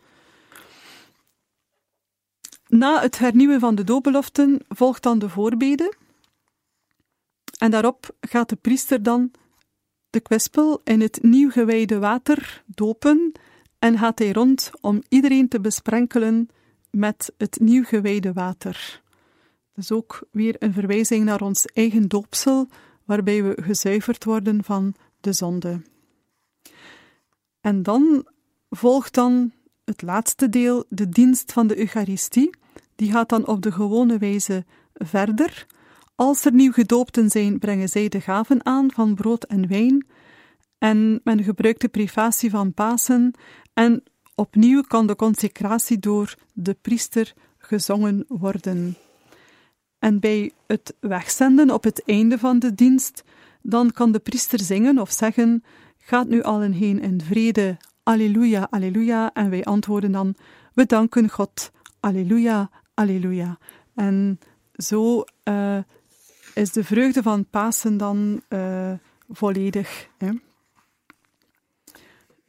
Na 2.67 3.01
het 3.01 3.17
hernieuwen 3.17 3.59
van 3.59 3.75
de 3.75 3.83
doopbeloften 3.83 4.59
volgt 4.69 5.03
dan 5.03 5.19
de 5.19 5.29
voorbede. 5.29 5.93
En 7.57 7.71
daarop 7.71 8.15
gaat 8.21 8.49
de 8.49 8.55
priester 8.55 9.03
dan 9.03 9.31
de 10.09 10.19
kwispel 10.19 10.81
in 10.83 11.01
het 11.01 11.19
nieuw 11.21 11.49
gewijde 11.49 11.99
water 11.99 12.63
dopen 12.65 13.31
en 13.79 13.97
gaat 13.97 14.19
hij 14.19 14.31
rond 14.31 14.71
om 14.81 15.03
iedereen 15.09 15.47
te 15.47 15.59
besprenkelen 15.59 16.49
met 16.91 17.33
het 17.37 17.59
nieuw 17.59 17.83
gewijde 17.83 18.33
water. 18.33 19.01
Dus 19.73 19.91
ook 19.91 20.27
weer 20.31 20.55
een 20.59 20.73
verwijzing 20.73 21.25
naar 21.25 21.41
ons 21.41 21.65
eigen 21.65 22.07
doopsel, 22.07 22.67
waarbij 23.07 23.43
we 23.43 23.57
gezuiverd 23.61 24.23
worden 24.23 24.63
van 24.63 24.93
de 25.19 25.33
zonde. 25.33 25.81
En 27.61 27.83
dan 27.83 28.27
volgt 28.69 29.13
dan 29.13 29.51
het 29.85 30.01
laatste 30.01 30.49
deel, 30.49 30.85
de 30.89 31.09
dienst 31.09 31.53
van 31.53 31.67
de 31.67 31.77
Eucharistie. 31.77 32.49
Die 32.95 33.11
gaat 33.11 33.29
dan 33.29 33.47
op 33.47 33.61
de 33.61 33.71
gewone 33.71 34.17
wijze 34.17 34.65
verder. 34.93 35.65
Als 36.15 36.45
er 36.45 36.53
nieuw 36.53 36.71
gedoopten 36.71 37.29
zijn, 37.29 37.59
brengen 37.59 37.89
zij 37.89 38.09
de 38.09 38.21
gaven 38.21 38.65
aan 38.65 38.91
van 38.91 39.15
brood 39.15 39.43
en 39.43 39.67
wijn. 39.67 40.07
En 40.77 41.19
men 41.23 41.43
gebruikt 41.43 41.81
de 41.81 41.87
privatie 41.87 42.49
van 42.49 42.73
Pasen. 42.73 43.33
En 43.73 44.03
opnieuw 44.35 44.81
kan 44.81 45.07
de 45.07 45.15
consecratie 45.15 45.99
door 45.99 46.35
de 46.53 46.73
priester 46.81 47.33
gezongen 47.57 48.25
worden. 48.27 48.97
En 50.07 50.19
bij 50.19 50.51
het 50.67 50.93
wegzenden 50.99 51.71
op 51.71 51.83
het 51.83 52.03
einde 52.05 52.37
van 52.37 52.59
de 52.59 52.75
dienst, 52.75 53.23
dan 53.61 53.91
kan 53.91 54.11
de 54.11 54.19
priester 54.19 54.59
zingen 54.59 54.99
of 54.99 55.11
zeggen: 55.11 55.63
Gaat 55.97 56.27
nu 56.27 56.41
allen 56.41 56.71
heen 56.71 56.99
in 56.99 57.21
vrede, 57.21 57.77
Alleluia, 58.03 58.67
Alleluia. 58.69 59.33
En 59.33 59.49
wij 59.49 59.63
antwoorden 59.63 60.11
dan: 60.11 60.35
We 60.73 60.85
danken 60.85 61.29
God, 61.29 61.71
Alleluia, 61.99 62.69
Alleluia. 62.93 63.57
En 63.95 64.39
zo 64.75 65.23
uh, 65.43 65.77
is 66.53 66.71
de 66.71 66.83
vreugde 66.83 67.21
van 67.21 67.45
Pasen 67.49 67.97
dan 67.97 68.41
uh, 68.49 68.91
volledig. 69.29 70.07
Hè. 70.17 70.29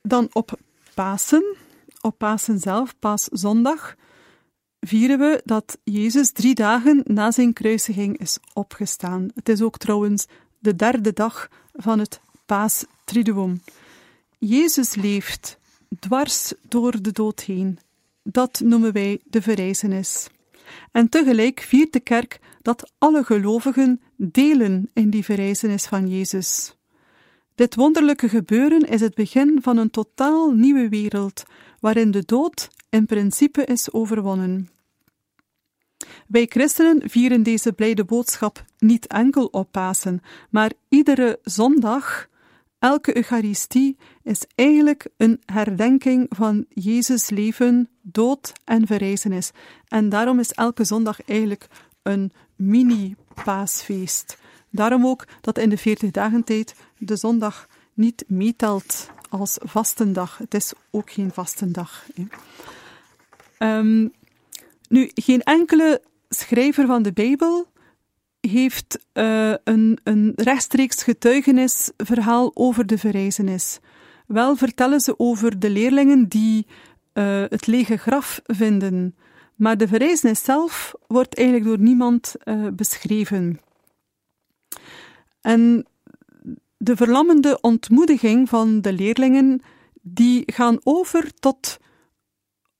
Dan 0.02 0.28
op 0.32 0.58
Pasen, 0.94 1.56
op 2.00 2.18
Pasen 2.18 2.58
zelf, 2.58 2.98
Paaszondag, 2.98 3.96
vieren 4.80 5.18
we 5.18 5.40
dat 5.44 5.78
Jezus 5.84 6.32
drie 6.32 6.54
dagen 6.54 7.00
na 7.04 7.30
zijn 7.30 7.52
kruisiging 7.52 8.18
is 8.18 8.38
opgestaan. 8.52 9.28
Het 9.34 9.48
is 9.48 9.62
ook 9.62 9.78
trouwens 9.78 10.26
de 10.58 10.76
derde 10.76 11.12
dag 11.12 11.48
van 11.72 11.98
het 11.98 12.20
Paastriduum. 12.46 13.62
Jezus 14.38 14.94
leeft 14.94 15.58
dwars 15.98 16.52
door 16.62 17.02
de 17.02 17.12
dood 17.12 17.40
heen. 17.40 17.78
Dat 18.22 18.60
noemen 18.64 18.92
wij 18.92 19.20
de 19.24 19.42
verrijzenis. 19.42 20.28
En 20.92 21.08
tegelijk 21.08 21.60
viert 21.60 21.92
de 21.92 22.00
kerk 22.00 22.40
dat 22.62 22.92
alle 22.98 23.24
gelovigen 23.24 24.00
delen 24.16 24.90
in 24.92 25.10
die 25.10 25.24
verrijzenis 25.24 25.86
van 25.86 26.08
Jezus. 26.08 26.76
Dit 27.54 27.74
wonderlijke 27.74 28.28
gebeuren 28.28 28.80
is 28.88 29.00
het 29.00 29.14
begin 29.14 29.58
van 29.62 29.76
een 29.76 29.90
totaal 29.90 30.50
nieuwe 30.50 30.88
wereld, 30.88 31.44
waarin 31.80 32.10
de 32.10 32.22
dood 32.24 32.68
in 32.90 33.06
principe 33.06 33.64
is 33.64 33.92
overwonnen. 33.92 34.68
Wij 36.26 36.46
christenen 36.48 37.10
vieren 37.10 37.42
deze 37.42 37.72
blijde 37.72 38.04
boodschap 38.04 38.64
niet 38.78 39.06
enkel 39.06 39.46
op 39.46 39.70
Pasen, 39.70 40.20
maar 40.50 40.72
iedere 40.88 41.38
zondag, 41.42 42.28
elke 42.78 43.16
Eucharistie, 43.16 43.96
is 44.22 44.42
eigenlijk 44.54 45.06
een 45.16 45.42
herdenking 45.44 46.26
van 46.28 46.64
Jezus' 46.68 47.30
leven, 47.30 47.88
dood 48.02 48.52
en 48.64 48.86
verrijzenis. 48.86 49.50
En 49.88 50.08
daarom 50.08 50.38
is 50.38 50.52
elke 50.52 50.84
zondag 50.84 51.22
eigenlijk 51.24 51.66
een 52.02 52.32
mini-paasfeest. 52.56 54.38
Daarom 54.70 55.06
ook 55.06 55.26
dat 55.40 55.58
in 55.58 55.68
de 55.68 55.78
40 55.78 56.10
dagen 56.10 56.44
tijd 56.44 56.74
de 56.98 57.16
zondag 57.16 57.68
niet 57.94 58.24
meetelt 58.26 59.10
als 59.28 59.58
vastendag. 59.62 60.38
Het 60.38 60.54
is 60.54 60.72
ook 60.90 61.10
geen 61.10 61.30
vastendag. 61.32 62.06
Um, 63.58 64.12
nu, 64.88 65.10
geen 65.14 65.42
enkele 65.42 66.02
schrijver 66.28 66.86
van 66.86 67.02
de 67.02 67.12
Bijbel 67.12 67.66
heeft 68.40 68.98
uh, 69.14 69.54
een, 69.64 69.98
een 70.02 70.32
rechtstreeks 70.36 71.02
getuigenisverhaal 71.02 72.50
over 72.54 72.86
de 72.86 72.98
verrijzenis. 72.98 73.78
Wel 74.26 74.56
vertellen 74.56 75.00
ze 75.00 75.18
over 75.18 75.58
de 75.58 75.70
leerlingen 75.70 76.28
die 76.28 76.66
uh, 77.14 77.44
het 77.48 77.66
lege 77.66 77.96
graf 77.96 78.40
vinden. 78.44 79.16
Maar 79.54 79.76
de 79.76 79.88
verrijzenis 79.88 80.44
zelf 80.44 80.94
wordt 81.06 81.34
eigenlijk 81.34 81.66
door 81.68 81.78
niemand 81.78 82.34
uh, 82.44 82.66
beschreven. 82.72 83.60
En 85.40 85.86
de 86.76 86.96
verlammende 86.96 87.58
ontmoediging 87.60 88.48
van 88.48 88.80
de 88.80 88.92
leerlingen, 88.92 89.62
die 90.00 90.42
gaan 90.46 90.78
over 90.82 91.34
tot 91.34 91.78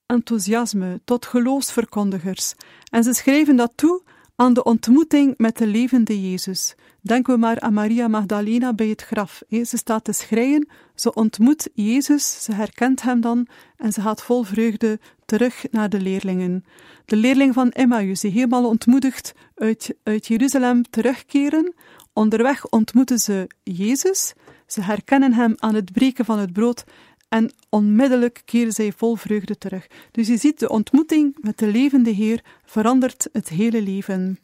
enthousiasme, 0.09 1.01
tot 1.05 1.27
geloofsverkondigers. 1.27 2.55
En 2.91 3.03
ze 3.05 3.13
schrijven 3.15 3.57
dat 3.57 3.73
toe 3.75 4.03
aan 4.37 4.53
de 4.53 4.63
ontmoeting 4.63 5.35
met 5.37 5.57
de 5.57 5.67
levende 5.67 6.31
Jezus. 6.31 6.75
Denken 7.01 7.33
we 7.33 7.39
maar 7.39 7.61
aan 7.61 7.73
Maria 7.73 8.09
Magdalena 8.09 8.73
bij 8.73 8.87
het 8.87 9.03
graf. 9.03 9.43
Ze 9.51 9.77
staat 9.77 10.05
te 10.05 10.13
schreien, 10.13 10.69
ze 10.95 11.15
ontmoet 11.15 11.69
Jezus, 11.75 12.45
ze 12.45 12.53
herkent 12.53 13.03
hem 13.03 13.21
dan 13.21 13.47
en 13.77 13.93
ze 13.93 14.01
gaat 14.01 14.23
vol 14.23 14.43
vreugde 14.43 14.99
terug 15.25 15.65
naar 15.71 15.89
de 15.89 16.01
leerlingen. 16.01 16.65
De 17.05 17.17
leerling 17.17 17.55
van 17.55 17.71
Emmaus, 17.71 18.21
die 18.21 18.31
helemaal 18.31 18.69
ontmoedigd 18.69 19.35
uit, 19.55 19.95
uit 20.03 20.27
Jeruzalem 20.27 20.83
terugkeren. 20.91 21.75
Onderweg 22.13 22.69
ontmoeten 22.69 23.19
ze 23.19 23.47
Jezus, 23.63 24.35
ze 24.67 24.83
herkennen 24.83 25.33
hem 25.33 25.55
aan 25.57 25.75
het 25.75 25.93
breken 25.93 26.25
van 26.25 26.39
het 26.39 26.53
brood 26.53 26.85
en 27.29 27.53
onmiddellijk 27.69 28.43
keren 28.45 28.73
zij 28.73 28.93
vol 28.93 29.15
vreugde 29.15 29.59
terug. 29.59 29.87
Dus 30.11 30.29
je 30.29 30.37
ziet, 30.37 30.59
de 30.59 30.69
ontmoeting 30.69 31.37
met 31.41 31.59
de 31.59 31.67
levende 31.67 32.11
Heer 32.11 32.45
verandert 32.65 33.29
het 33.33 33.49
hele 33.49 33.83
leven. 33.83 34.39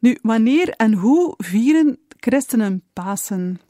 Nu, 0.00 0.18
wanneer 0.22 0.68
en 0.68 0.92
hoe 0.92 1.34
vieren 1.36 1.98
christenen 2.16 2.82
Pasen? 2.92 3.60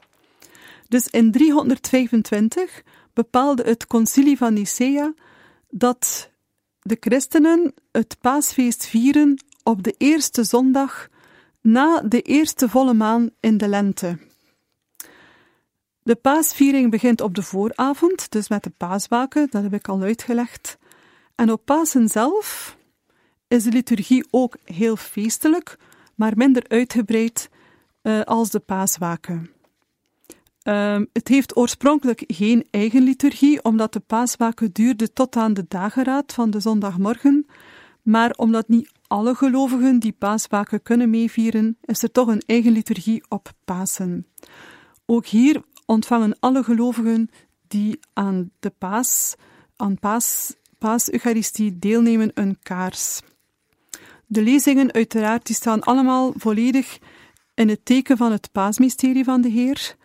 Dus 0.87 1.07
in 1.07 1.31
325 1.31 2.83
bepaalde 3.13 3.63
het 3.63 3.87
concilie 3.87 4.37
van 4.37 4.53
Nicea 4.53 5.13
dat 5.69 6.29
de 6.81 6.97
christenen 6.99 7.73
het 7.91 8.17
paasfeest 8.21 8.85
vieren 8.85 9.43
op 9.63 9.83
de 9.83 9.95
eerste 9.97 10.43
zondag 10.43 11.07
na 11.61 12.01
de 12.01 12.21
eerste 12.21 12.69
volle 12.69 12.93
maan 12.93 13.29
in 13.39 13.57
de 13.57 13.67
lente. 13.67 14.28
De 16.09 16.15
paasviering 16.15 16.91
begint 16.91 17.21
op 17.21 17.35
de 17.35 17.43
vooravond, 17.43 18.31
dus 18.31 18.49
met 18.49 18.63
de 18.63 18.69
paaswaken, 18.77 19.47
dat 19.49 19.63
heb 19.63 19.73
ik 19.73 19.87
al 19.87 20.01
uitgelegd. 20.01 20.77
En 21.35 21.51
op 21.51 21.65
Pasen 21.65 22.07
zelf 22.07 22.77
is 23.47 23.63
de 23.63 23.71
liturgie 23.71 24.27
ook 24.29 24.57
heel 24.63 24.95
feestelijk, 24.95 25.77
maar 26.15 26.31
minder 26.35 26.63
uitgebreid 26.67 27.49
uh, 28.03 28.21
als 28.21 28.49
de 28.49 28.59
paaswaken. 28.59 29.49
Uh, 30.63 31.01
het 31.13 31.27
heeft 31.27 31.55
oorspronkelijk 31.55 32.23
geen 32.27 32.67
eigen 32.71 33.01
liturgie, 33.01 33.63
omdat 33.63 33.93
de 33.93 33.99
paaswaken 33.99 34.71
duurde 34.71 35.13
tot 35.13 35.35
aan 35.35 35.53
de 35.53 35.65
dageraad 35.67 36.33
van 36.33 36.49
de 36.49 36.59
zondagmorgen, 36.59 37.45
maar 38.01 38.31
omdat 38.31 38.67
niet 38.67 38.91
alle 39.07 39.35
gelovigen 39.35 39.99
die 39.99 40.15
paaswaken 40.17 40.81
kunnen 40.81 41.09
meevieren, 41.09 41.77
is 41.81 42.03
er 42.03 42.11
toch 42.11 42.27
een 42.27 42.43
eigen 42.45 42.71
liturgie 42.71 43.23
op 43.27 43.51
Pasen. 43.65 44.27
Ook 45.11 45.25
hier 45.25 45.63
ontvangen 45.89 46.39
alle 46.39 46.63
gelovigen 46.63 47.29
die 47.67 47.99
aan 48.13 48.51
de 48.59 48.69
paas, 48.69 49.35
aan 49.75 49.99
paas, 49.99 50.55
paas-eucharistie 50.77 51.79
deelnemen 51.79 52.31
een 52.33 52.57
kaars. 52.63 53.21
De 54.25 54.41
lezingen 54.41 54.93
uiteraard 54.93 55.45
die 55.45 55.55
staan 55.55 55.81
allemaal 55.81 56.33
volledig 56.35 56.99
in 57.53 57.69
het 57.69 57.85
teken 57.85 58.17
van 58.17 58.31
het 58.31 58.51
paasmysterie 58.51 59.23
van 59.23 59.41
de 59.41 59.49
Heer. 59.49 59.95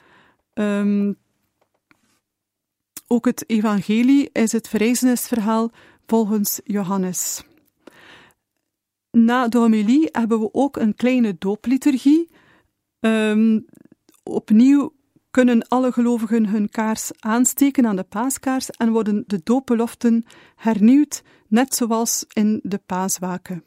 Um, 0.54 1.16
ook 3.06 3.24
het 3.24 3.50
evangelie 3.50 4.30
is 4.32 4.52
het 4.52 4.68
verrijzenisverhaal 4.68 5.70
volgens 6.06 6.60
Johannes. 6.64 7.42
Na 9.10 9.48
de 9.48 9.58
homilie 9.58 10.08
hebben 10.12 10.40
we 10.40 10.48
ook 10.52 10.76
een 10.76 10.94
kleine 10.94 11.36
doopliturgie. 11.38 12.30
Um, 13.00 13.64
opnieuw 14.22 14.92
kunnen 15.34 15.68
alle 15.68 15.92
gelovigen 15.92 16.46
hun 16.46 16.68
kaars 16.70 17.10
aansteken 17.18 17.86
aan 17.86 17.96
de 17.96 18.02
paaskaars 18.02 18.70
en 18.70 18.90
worden 18.90 19.24
de 19.26 19.40
doopbeloften 19.44 20.24
hernieuwd, 20.56 21.22
net 21.48 21.74
zoals 21.74 22.24
in 22.32 22.60
de 22.62 22.80
paaswaken. 22.86 23.64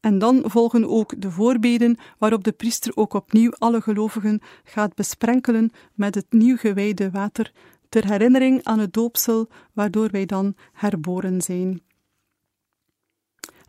En 0.00 0.18
dan 0.18 0.42
volgen 0.44 0.88
ook 0.88 1.20
de 1.20 1.30
voorbeden, 1.30 1.96
waarop 2.18 2.44
de 2.44 2.52
priester 2.52 2.96
ook 2.96 3.14
opnieuw 3.14 3.50
alle 3.50 3.80
gelovigen 3.80 4.40
gaat 4.64 4.94
besprenkelen 4.94 5.70
met 5.94 6.14
het 6.14 6.26
nieuw 6.32 6.56
gewijde 6.56 7.10
water, 7.10 7.52
ter 7.88 8.06
herinnering 8.06 8.64
aan 8.64 8.78
het 8.78 8.92
doopsel, 8.92 9.48
waardoor 9.72 10.10
wij 10.10 10.26
dan 10.26 10.54
herboren 10.72 11.42
zijn. 11.42 11.82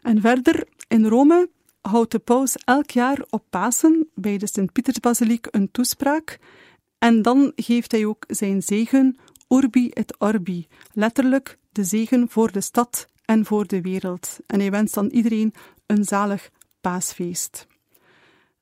En 0.01 0.21
verder, 0.21 0.67
in 0.88 1.05
Rome 1.05 1.49
houdt 1.81 2.11
de 2.11 2.19
paus 2.19 2.55
elk 2.55 2.89
jaar 2.89 3.25
op 3.29 3.43
Pasen 3.49 4.07
bij 4.13 4.38
de 4.38 4.47
Sint-Pietersbasiliek 4.47 5.47
een 5.51 5.71
toespraak 5.71 6.39
en 6.97 7.21
dan 7.21 7.51
geeft 7.55 7.91
hij 7.91 8.05
ook 8.05 8.23
zijn 8.27 8.62
zegen, 8.62 9.17
Urbi 9.49 9.89
et 9.89 10.15
Orbi, 10.17 10.67
letterlijk 10.93 11.58
de 11.71 11.84
zegen 11.84 12.29
voor 12.29 12.51
de 12.51 12.62
stad 12.62 13.08
en 13.25 13.45
voor 13.45 13.67
de 13.67 13.81
wereld. 13.81 14.39
En 14.47 14.60
hij 14.60 14.71
wenst 14.71 14.93
dan 14.93 15.08
iedereen 15.08 15.53
een 15.86 16.03
zalig 16.03 16.49
paasfeest. 16.81 17.67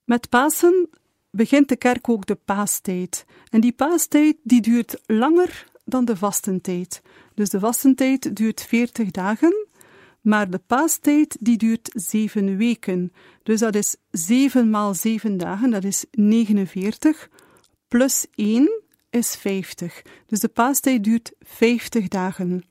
Met 0.04 0.30
Pasen 0.30 0.90
begint 1.30 1.70
de 1.70 1.76
kerk 1.76 2.10
ook 2.10 2.26
de 2.26 2.36
paastijd. 2.36 3.26
En 3.50 3.62
die 3.62 3.72
paastijd 3.72 4.38
die 4.44 4.62
duurt 4.62 5.02
langer 5.06 5.66
dan 5.86 6.06
de 6.06 6.18
vastentijd. 6.18 7.02
Dus 7.34 7.50
de 7.50 7.60
vastentijd 7.60 8.36
duurt 8.36 8.62
40 8.62 9.12
dagen, 9.12 9.68
maar 10.22 10.50
de 10.50 10.62
paastijd 10.68 11.38
die 11.40 11.58
duurt 11.58 11.90
7 11.94 12.58
weken. 12.58 13.14
Dus 13.44 13.60
dat 13.60 13.76
is 13.76 13.96
7 14.12 14.70
maal 14.70 14.94
7 14.94 15.38
dagen, 15.38 15.70
dat 15.70 15.84
is 15.84 16.06
49 16.12 17.30
plus 17.94 18.26
1 18.36 18.82
is 19.10 19.36
50. 19.36 20.02
Dus 20.28 20.40
de 20.40 20.48
paastijd 20.48 21.04
duurt 21.04 21.32
50 21.40 22.08
dagen. 22.08 22.64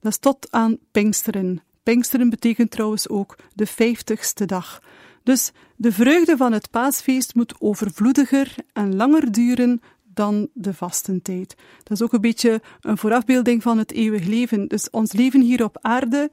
Dat 0.00 0.12
is 0.12 0.18
tot 0.18 0.46
aan 0.50 0.78
Pinksteren. 0.90 1.62
Pinksteren 1.82 2.30
betekent 2.30 2.70
trouwens 2.70 3.08
ook 3.08 3.36
de 3.54 3.68
50ste 3.68 4.44
dag. 4.46 4.82
Dus 5.22 5.52
de 5.76 5.92
vreugde 5.92 6.36
van 6.36 6.52
het 6.52 6.70
paasfeest 6.70 7.34
moet 7.34 7.54
overvloediger 7.58 8.54
en 8.72 8.96
langer 8.96 9.32
duren 9.32 9.80
dan 10.02 10.48
de 10.52 10.74
vastentijd. 10.74 11.54
Dat 11.82 11.92
is 11.92 12.02
ook 12.02 12.12
een 12.12 12.20
beetje 12.20 12.62
een 12.80 12.98
voorafbeelding 12.98 13.62
van 13.62 13.78
het 13.78 13.92
eeuwig 13.92 14.24
leven. 14.24 14.68
Dus 14.68 14.90
ons 14.90 15.12
leven 15.12 15.40
hier 15.40 15.64
op 15.64 15.78
aarde 15.80 16.30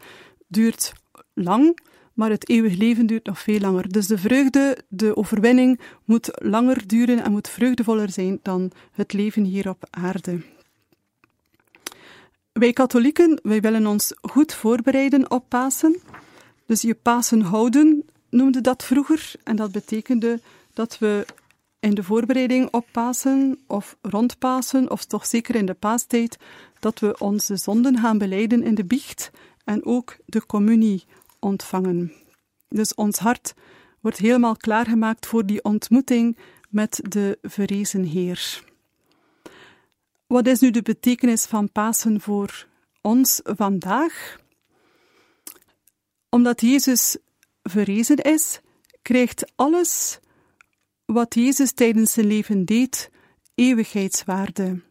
duurt 0.47 0.93
lang, 1.33 1.79
maar 2.17 2.29
het 2.29 2.49
eeuwig 2.49 2.75
leven 2.77 3.05
duurt 3.05 3.25
nog 3.25 3.39
veel 3.39 3.59
langer. 3.59 3.91
Dus 3.91 4.07
de 4.07 4.17
vreugde, 4.17 4.77
de 4.87 5.15
overwinning 5.15 5.79
moet 6.05 6.29
langer 6.33 6.87
duren 6.87 7.23
en 7.23 7.31
moet 7.31 7.49
vreugdevoller 7.49 8.09
zijn 8.09 8.39
dan 8.41 8.71
het 8.91 9.13
leven 9.13 9.43
hier 9.43 9.69
op 9.69 9.87
aarde. 9.89 10.41
Wij 12.51 12.73
katholieken, 12.73 13.39
wij 13.43 13.61
willen 13.61 13.87
ons 13.87 14.13
goed 14.21 14.53
voorbereiden 14.53 15.31
op 15.31 15.45
Pasen. 15.49 15.99
Dus 16.65 16.81
je 16.81 16.95
Pasen 16.95 17.41
houden 17.41 18.05
noemde 18.29 18.61
dat 18.61 18.83
vroeger 18.83 19.31
en 19.43 19.55
dat 19.55 19.71
betekende 19.71 20.39
dat 20.73 20.97
we 20.99 21.25
in 21.79 21.93
de 21.93 22.03
voorbereiding 22.03 22.67
op 22.71 22.85
Pasen 22.91 23.59
of 23.67 23.97
rond 24.01 24.39
Pasen, 24.39 24.91
of 24.91 25.05
toch 25.05 25.25
zeker 25.25 25.55
in 25.55 25.65
de 25.65 25.73
paastijd, 25.73 26.37
dat 26.79 26.99
we 26.99 27.19
onze 27.19 27.55
zonden 27.55 27.97
gaan 27.97 28.17
beleiden 28.17 28.63
in 28.63 28.75
de 28.75 28.85
biecht 28.85 29.31
en 29.63 29.85
ook 29.85 30.17
de 30.25 30.45
communie 30.45 31.05
ontvangen. 31.39 32.13
Dus 32.69 32.95
ons 32.95 33.17
hart 33.17 33.53
wordt 34.01 34.17
helemaal 34.17 34.57
klaargemaakt 34.57 35.25
voor 35.25 35.45
die 35.45 35.63
ontmoeting 35.63 36.37
met 36.69 36.99
de 37.03 37.37
verrezen 37.41 38.03
Heer. 38.03 38.63
Wat 40.27 40.47
is 40.47 40.59
nu 40.59 40.71
de 40.71 40.81
betekenis 40.81 41.45
van 41.45 41.71
Pasen 41.71 42.21
voor 42.21 42.67
ons 43.01 43.41
vandaag? 43.43 44.39
Omdat 46.29 46.61
Jezus 46.61 47.17
verrezen 47.63 48.17
is, 48.17 48.59
krijgt 49.01 49.51
alles 49.55 50.19
wat 51.05 51.35
Jezus 51.35 51.71
tijdens 51.71 52.13
zijn 52.13 52.27
leven 52.27 52.65
deed 52.65 53.09
eeuwigheidswaarde. 53.55 54.81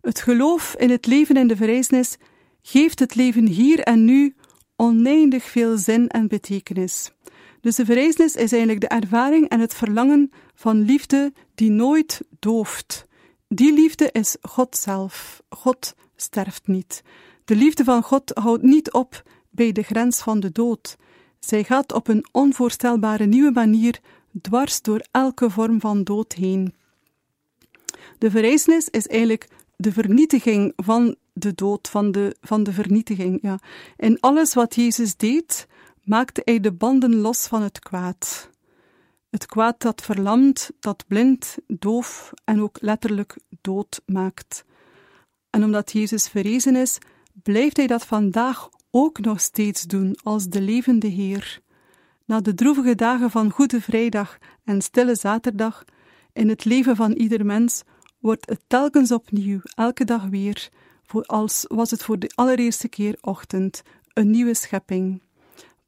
Het 0.00 0.20
geloof 0.20 0.74
in 0.78 0.90
het 0.90 1.06
leven 1.06 1.36
en 1.36 1.46
de 1.46 1.56
verrijzenis 1.56 2.16
geeft 2.62 2.98
het 2.98 3.14
leven 3.14 3.46
hier 3.46 3.80
en 3.80 4.04
nu 4.04 4.34
oneindig 4.82 5.44
veel 5.44 5.76
zin 5.76 6.08
en 6.08 6.28
betekenis. 6.28 7.12
Dus 7.60 7.76
de 7.76 7.84
verrijzenis 7.84 8.34
is 8.34 8.52
eigenlijk 8.52 8.80
de 8.80 8.88
ervaring 8.88 9.48
en 9.48 9.60
het 9.60 9.74
verlangen 9.74 10.32
van 10.54 10.80
liefde 10.80 11.32
die 11.54 11.70
nooit 11.70 12.20
dooft, 12.38 13.06
Die 13.48 13.72
liefde 13.72 14.08
is 14.12 14.36
God 14.40 14.76
zelf. 14.76 15.42
God 15.48 15.94
sterft 16.16 16.66
niet. 16.66 17.02
De 17.44 17.56
liefde 17.56 17.84
van 17.84 18.02
God 18.02 18.30
houdt 18.34 18.62
niet 18.62 18.92
op 18.92 19.22
bij 19.50 19.72
de 19.72 19.82
grens 19.82 20.18
van 20.18 20.40
de 20.40 20.52
dood. 20.52 20.96
Zij 21.38 21.64
gaat 21.64 21.92
op 21.92 22.08
een 22.08 22.26
onvoorstelbare 22.32 23.26
nieuwe 23.26 23.50
manier 23.50 24.00
dwars 24.40 24.82
door 24.82 25.04
elke 25.10 25.50
vorm 25.50 25.80
van 25.80 26.04
dood 26.04 26.32
heen. 26.32 26.74
De 28.18 28.30
verrijzenis 28.30 28.88
is 28.88 29.06
eigenlijk 29.06 29.48
de 29.76 29.92
vernietiging 29.92 30.72
van 30.76 31.16
de 31.32 31.54
dood, 31.54 31.88
van 31.88 32.12
de, 32.12 32.36
van 32.40 32.62
de 32.62 32.72
vernietiging. 32.72 33.38
Ja. 33.42 33.58
In 33.96 34.20
alles 34.20 34.54
wat 34.54 34.74
Jezus 34.74 35.16
deed, 35.16 35.66
maakte 36.04 36.42
hij 36.44 36.60
de 36.60 36.72
banden 36.72 37.16
los 37.16 37.46
van 37.46 37.62
het 37.62 37.78
kwaad. 37.78 38.50
Het 39.30 39.46
kwaad 39.46 39.80
dat 39.80 40.02
verlamt, 40.02 40.70
dat 40.80 41.04
blind, 41.06 41.56
doof 41.66 42.32
en 42.44 42.60
ook 42.60 42.78
letterlijk 42.80 43.36
dood 43.60 44.02
maakt. 44.06 44.64
En 45.50 45.64
omdat 45.64 45.92
Jezus 45.92 46.28
verrezen 46.28 46.76
is, 46.76 46.98
blijft 47.42 47.76
hij 47.76 47.86
dat 47.86 48.06
vandaag 48.06 48.68
ook 48.90 49.20
nog 49.20 49.40
steeds 49.40 49.82
doen 49.82 50.16
als 50.22 50.46
de 50.46 50.60
levende 50.60 51.06
Heer. 51.06 51.60
Na 52.24 52.40
de 52.40 52.54
droevige 52.54 52.94
dagen 52.94 53.30
van 53.30 53.50
Goede 53.50 53.80
Vrijdag 53.80 54.38
en 54.64 54.82
Stille 54.82 55.14
Zaterdag, 55.14 55.84
in 56.32 56.48
het 56.48 56.64
leven 56.64 56.96
van 56.96 57.12
ieder 57.12 57.46
mens, 57.46 57.82
wordt 58.18 58.48
het 58.48 58.60
telkens 58.66 59.12
opnieuw, 59.12 59.60
elke 59.74 60.04
dag 60.04 60.24
weer, 60.24 60.70
als 61.20 61.64
was 61.68 61.90
het 61.90 62.02
voor 62.02 62.18
de 62.18 62.30
allereerste 62.34 62.88
keer 62.88 63.18
ochtend, 63.20 63.82
een 64.12 64.30
nieuwe 64.30 64.54
schepping. 64.54 65.22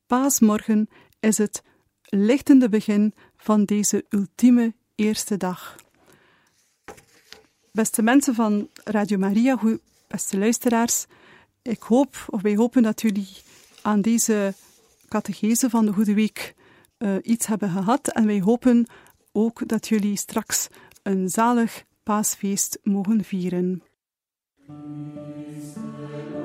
Paasmorgen 0.06 0.88
is 1.20 1.38
het 1.38 1.62
lichtende 2.04 2.68
begin 2.68 3.14
van 3.36 3.64
deze 3.64 4.04
ultieme 4.08 4.74
eerste 4.94 5.36
dag. 5.36 5.76
Beste 7.72 8.02
mensen 8.02 8.34
van 8.34 8.68
Radio 8.84 9.18
Maria, 9.18 9.58
beste 10.08 10.38
luisteraars, 10.38 11.06
ik 11.62 11.82
hoop, 11.82 12.26
of 12.26 12.42
wij 12.42 12.56
hopen 12.56 12.82
dat 12.82 13.00
jullie 13.00 13.28
aan 13.82 14.00
deze 14.00 14.54
catechese 15.08 15.70
van 15.70 15.86
de 15.86 15.92
Goede 15.92 16.14
Week 16.14 16.54
uh, 16.98 17.14
iets 17.22 17.46
hebben 17.46 17.70
gehad. 17.70 18.08
En 18.08 18.26
wij 18.26 18.40
hopen 18.40 18.86
ook 19.32 19.68
dat 19.68 19.88
jullie 19.88 20.16
straks 20.16 20.68
een 21.02 21.28
zalig 21.28 21.84
paasfeest 22.02 22.78
mogen 22.82 23.24
vieren. 23.24 23.82
Peace. 24.66 26.43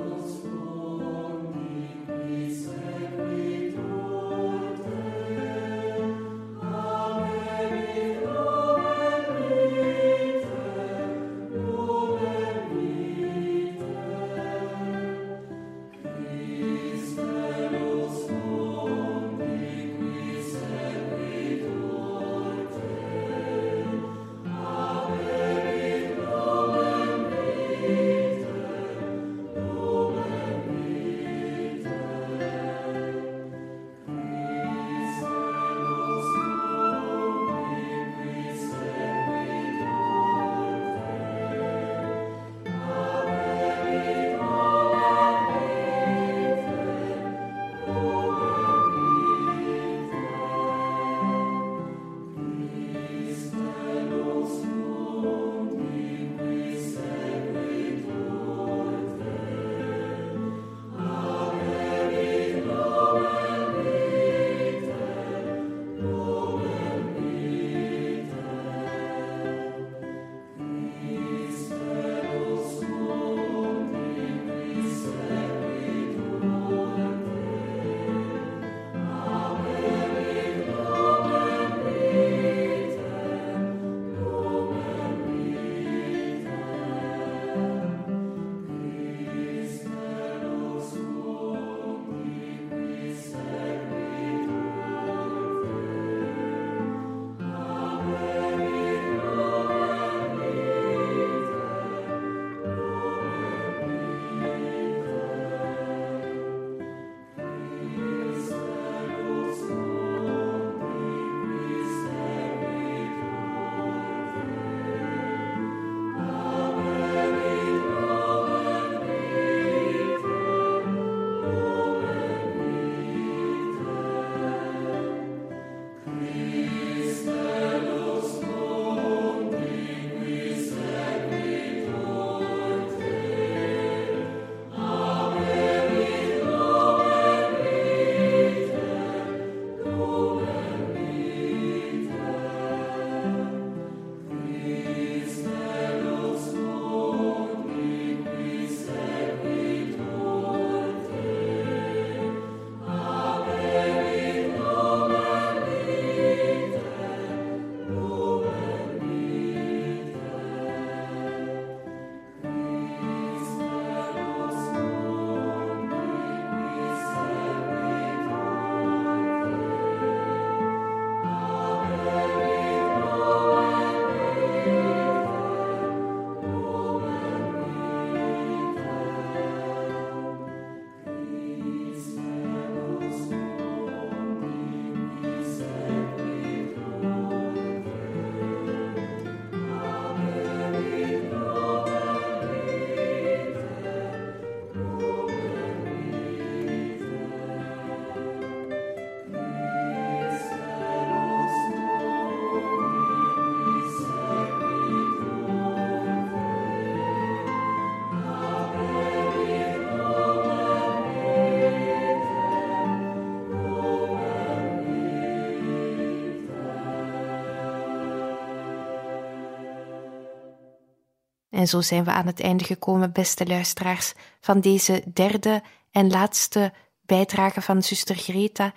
En 221.60 221.68
zo 221.68 221.82
zijn 221.82 222.04
we 222.04 222.12
aan 222.12 222.26
het 222.26 222.40
einde 222.40 222.64
gekomen, 222.64 223.12
beste 223.12 223.46
luisteraars, 223.46 224.14
van 224.40 224.60
deze 224.60 225.04
derde 225.14 225.64
en 225.92 226.10
laatste 226.10 226.74
bijdrage 227.02 227.62
van 227.62 227.84
zuster 227.84 228.16
Greta 228.16 228.74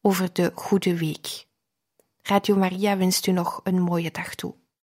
over 0.00 0.32
de 0.32 0.52
Goede 0.54 0.98
Week. 0.98 1.46
Radio 2.22 2.56
Maria 2.56 2.96
wenst 2.96 3.26
u 3.26 3.32
nog 3.32 3.60
een 3.64 3.82
mooie 3.82 4.10
dag 4.10 4.34
toe. 4.34 4.54